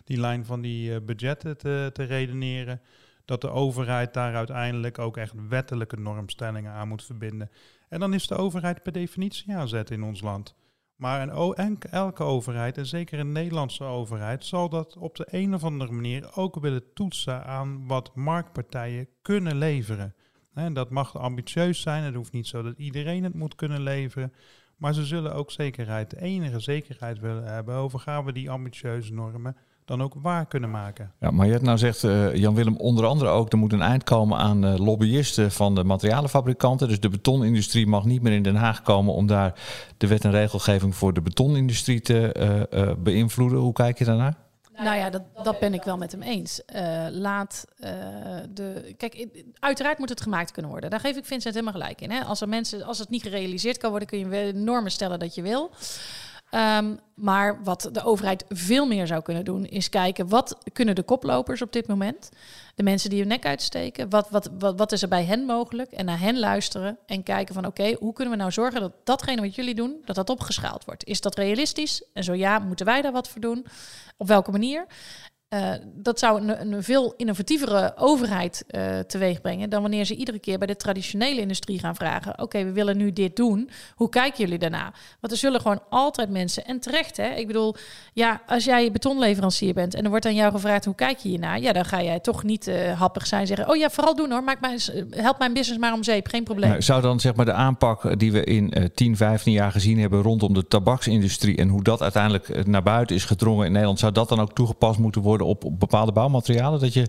[0.05, 2.81] die lijn van die eh, budgetten te, te redeneren.
[3.25, 7.51] Dat de overheid daar uiteindelijk ook echt wettelijke normstellingen aan moet verbinden.
[7.89, 10.55] En dan is de overheid per definitie aanzet in ons land.
[10.97, 15.65] Maar een, elke overheid, en zeker een Nederlandse overheid, zal dat op de een of
[15.65, 20.15] andere manier ook willen toetsen aan wat marktpartijen kunnen leveren.
[20.55, 24.33] En dat mag ambitieus zijn, het hoeft niet zo dat iedereen het moet kunnen leveren.
[24.77, 29.13] Maar ze zullen ook zekerheid, de enige zekerheid willen hebben over gaan we die ambitieuze
[29.13, 31.13] normen dan ook waar kunnen maken.
[31.21, 33.53] Ja, maar je hebt nou zegt uh, Jan-Willem onder andere ook...
[33.53, 36.89] er moet een eind komen aan uh, lobbyisten van de materialenfabrikanten.
[36.89, 39.15] Dus de betonindustrie mag niet meer in Den Haag komen...
[39.15, 39.55] om daar
[39.97, 43.59] de wet en regelgeving voor de betonindustrie te uh, beïnvloeden.
[43.59, 44.35] Hoe kijk je daarnaar?
[44.77, 46.63] Nou ja, dat, dat ben ik wel met hem eens.
[47.11, 47.65] laat
[48.55, 48.95] de.
[48.97, 49.27] Kijk,
[49.59, 50.91] uiteraard moet het gemaakt kunnen worden.
[50.91, 52.11] Daar geef ik Vincent helemaal gelijk in.
[52.11, 52.21] Hè?
[52.21, 55.43] Als, er mensen, als het niet gerealiseerd kan worden, kun je normen stellen dat je
[55.43, 55.71] wil.
[56.55, 61.03] Um, maar wat de overheid veel meer zou kunnen doen, is kijken wat kunnen de
[61.03, 62.29] koplopers op dit moment,
[62.75, 65.91] de mensen die hun nek uitsteken, wat, wat, wat, wat is er bij hen mogelijk
[65.91, 69.41] en naar hen luisteren en kijken van oké, hoe kunnen we nou zorgen dat datgene
[69.41, 71.05] wat jullie doen, dat dat opgeschaald wordt.
[71.05, 72.05] Is dat realistisch?
[72.13, 73.67] En zo ja, moeten wij daar wat voor doen?
[74.17, 74.87] Op welke manier?
[75.55, 80.39] Uh, dat zou een, een, veel innovatievere overheid uh, teweeg brengen dan wanneer ze iedere
[80.39, 83.71] keer bij de traditionele industrie gaan vragen: Oké, we willen nu dit doen.
[83.95, 84.93] Hoe kijken jullie daarna?
[85.21, 87.29] Want er zullen gewoon altijd mensen, en terecht hè.
[87.29, 87.75] Ik bedoel,
[88.13, 91.61] ja, als jij betonleverancier bent en er wordt aan jou gevraagd: Hoe kijk je hiernaar?
[91.61, 94.45] Ja, dan ga jij toch niet uh, happig zijn zeggen: Oh ja, vooral doen hoor.
[94.45, 94.81] Maak mijn,
[95.11, 96.71] help mijn business maar om zeep, geen probleem.
[96.71, 100.23] Nou, zou dan zeg maar de aanpak die we in 10, 15 jaar gezien hebben
[100.23, 104.29] rondom de tabaksindustrie en hoe dat uiteindelijk naar buiten is gedrongen in Nederland, zou dat
[104.29, 105.41] dan ook toegepast moeten worden?
[105.45, 106.81] Op, op bepaalde bouwmaterialen?
[106.81, 107.07] Dat je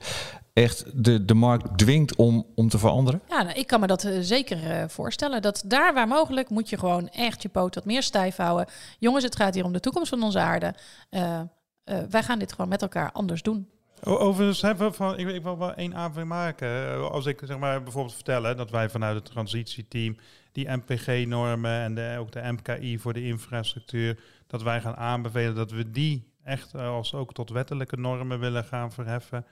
[0.53, 3.21] echt de, de markt dwingt om, om te veranderen?
[3.29, 5.41] Ja, nou, ik kan me dat uh, zeker uh, voorstellen.
[5.41, 8.67] Dat daar waar mogelijk moet je gewoon echt je poot wat meer stijf houden.
[8.99, 10.73] Jongens, het gaat hier om de toekomst van onze aarde.
[11.09, 11.39] Uh,
[12.09, 13.67] wij gaan dit gewoon met elkaar anders doen.
[14.03, 17.11] Overigens hebben we van, ik, ik wil wel één aanvulling maken.
[17.11, 20.17] Als ik zeg maar bijvoorbeeld vertellen dat wij vanuit het transitieteam
[20.51, 25.71] die MPG-normen en de, ook de MKI voor de infrastructuur, dat wij gaan aanbevelen dat
[25.71, 29.45] we die echt als ook tot wettelijke normen willen gaan verheffen.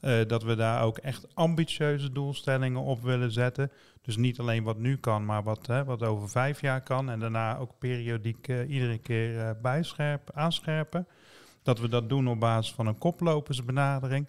[0.00, 3.70] Uh, dat we daar ook echt ambitieuze doelstellingen op willen zetten.
[4.02, 7.10] Dus niet alleen wat nu kan, maar wat, hè, wat over vijf jaar kan.
[7.10, 11.06] En daarna ook periodiek uh, iedere keer bijscherpen, aanscherpen.
[11.62, 14.28] Dat we dat doen op basis van een koplopersbenadering.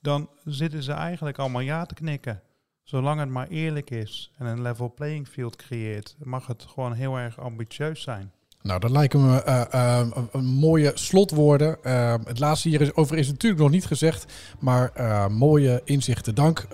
[0.00, 2.42] Dan zitten ze eigenlijk allemaal ja te knikken.
[2.82, 7.16] Zolang het maar eerlijk is en een level playing field creëert, mag het gewoon heel
[7.16, 8.32] erg ambitieus zijn.
[8.68, 11.76] Nou, dat lijken me uh, uh, een mooie slotwoorden.
[11.86, 14.92] Uh, het laatste hierover is natuurlijk nog niet gezegd, maar
[15.30, 16.34] mooie inzichten.
[16.34, 16.66] Dank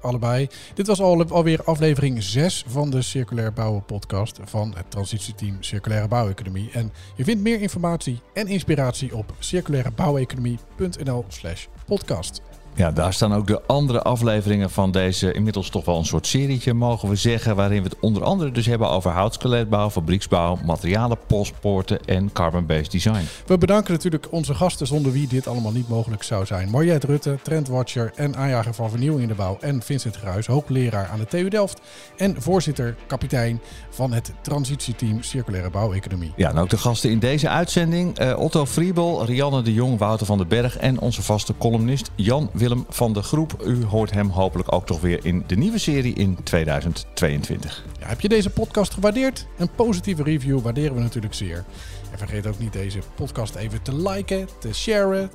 [0.00, 0.48] allebei.
[0.74, 6.08] Dit was al, alweer aflevering 6 van de Circulair Bouwen podcast van het transitieteam Circulaire
[6.08, 6.70] Bouweconomie.
[6.72, 12.42] En je vindt meer informatie en inspiratie op circulairebouweconomie.nl slash podcast.
[12.76, 16.74] Ja, daar staan ook de andere afleveringen van deze inmiddels toch wel een soort serietje,
[16.74, 17.56] mogen we zeggen.
[17.56, 23.24] Waarin we het onder andere dus hebben over houtskeletbouw, fabrieksbouw, materialen, postpoorten en carbon-based design.
[23.46, 26.70] We bedanken natuurlijk onze gasten zonder wie dit allemaal niet mogelijk zou zijn.
[26.70, 29.56] Mariette Rutte, trendwatcher en aanjager van vernieuwing in de bouw.
[29.60, 31.80] En Vincent Gruis, hoogleraar aan de TU Delft.
[32.16, 33.60] En voorzitter, kapitein
[33.90, 36.32] van het transitieteam Circulaire Bouweconomie.
[36.36, 38.20] Ja, en ook de gasten in deze uitzending.
[38.20, 42.50] Uh, Otto Friebel, Rianne de Jong, Wouter van den Berg en onze vaste columnist Jan
[42.52, 43.62] Willem van de Groep.
[43.66, 47.84] U hoort hem hopelijk ook toch weer in de nieuwe serie in 2022.
[48.00, 49.46] Ja, heb je deze podcast gewaardeerd?
[49.58, 51.64] Een positieve review waarderen we natuurlijk zeer.
[52.10, 55.30] En vergeet ook niet deze podcast even te liken, te sharen,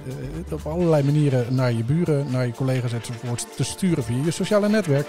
[0.48, 4.32] uh, op allerlei manieren naar je buren, naar je collega's enzovoort te sturen via je
[4.32, 5.08] sociale netwerk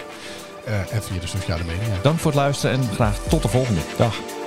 [0.68, 2.02] uh, en via de sociale media.
[2.02, 3.80] Dank voor het luisteren en graag tot de volgende.
[3.96, 4.39] Dag.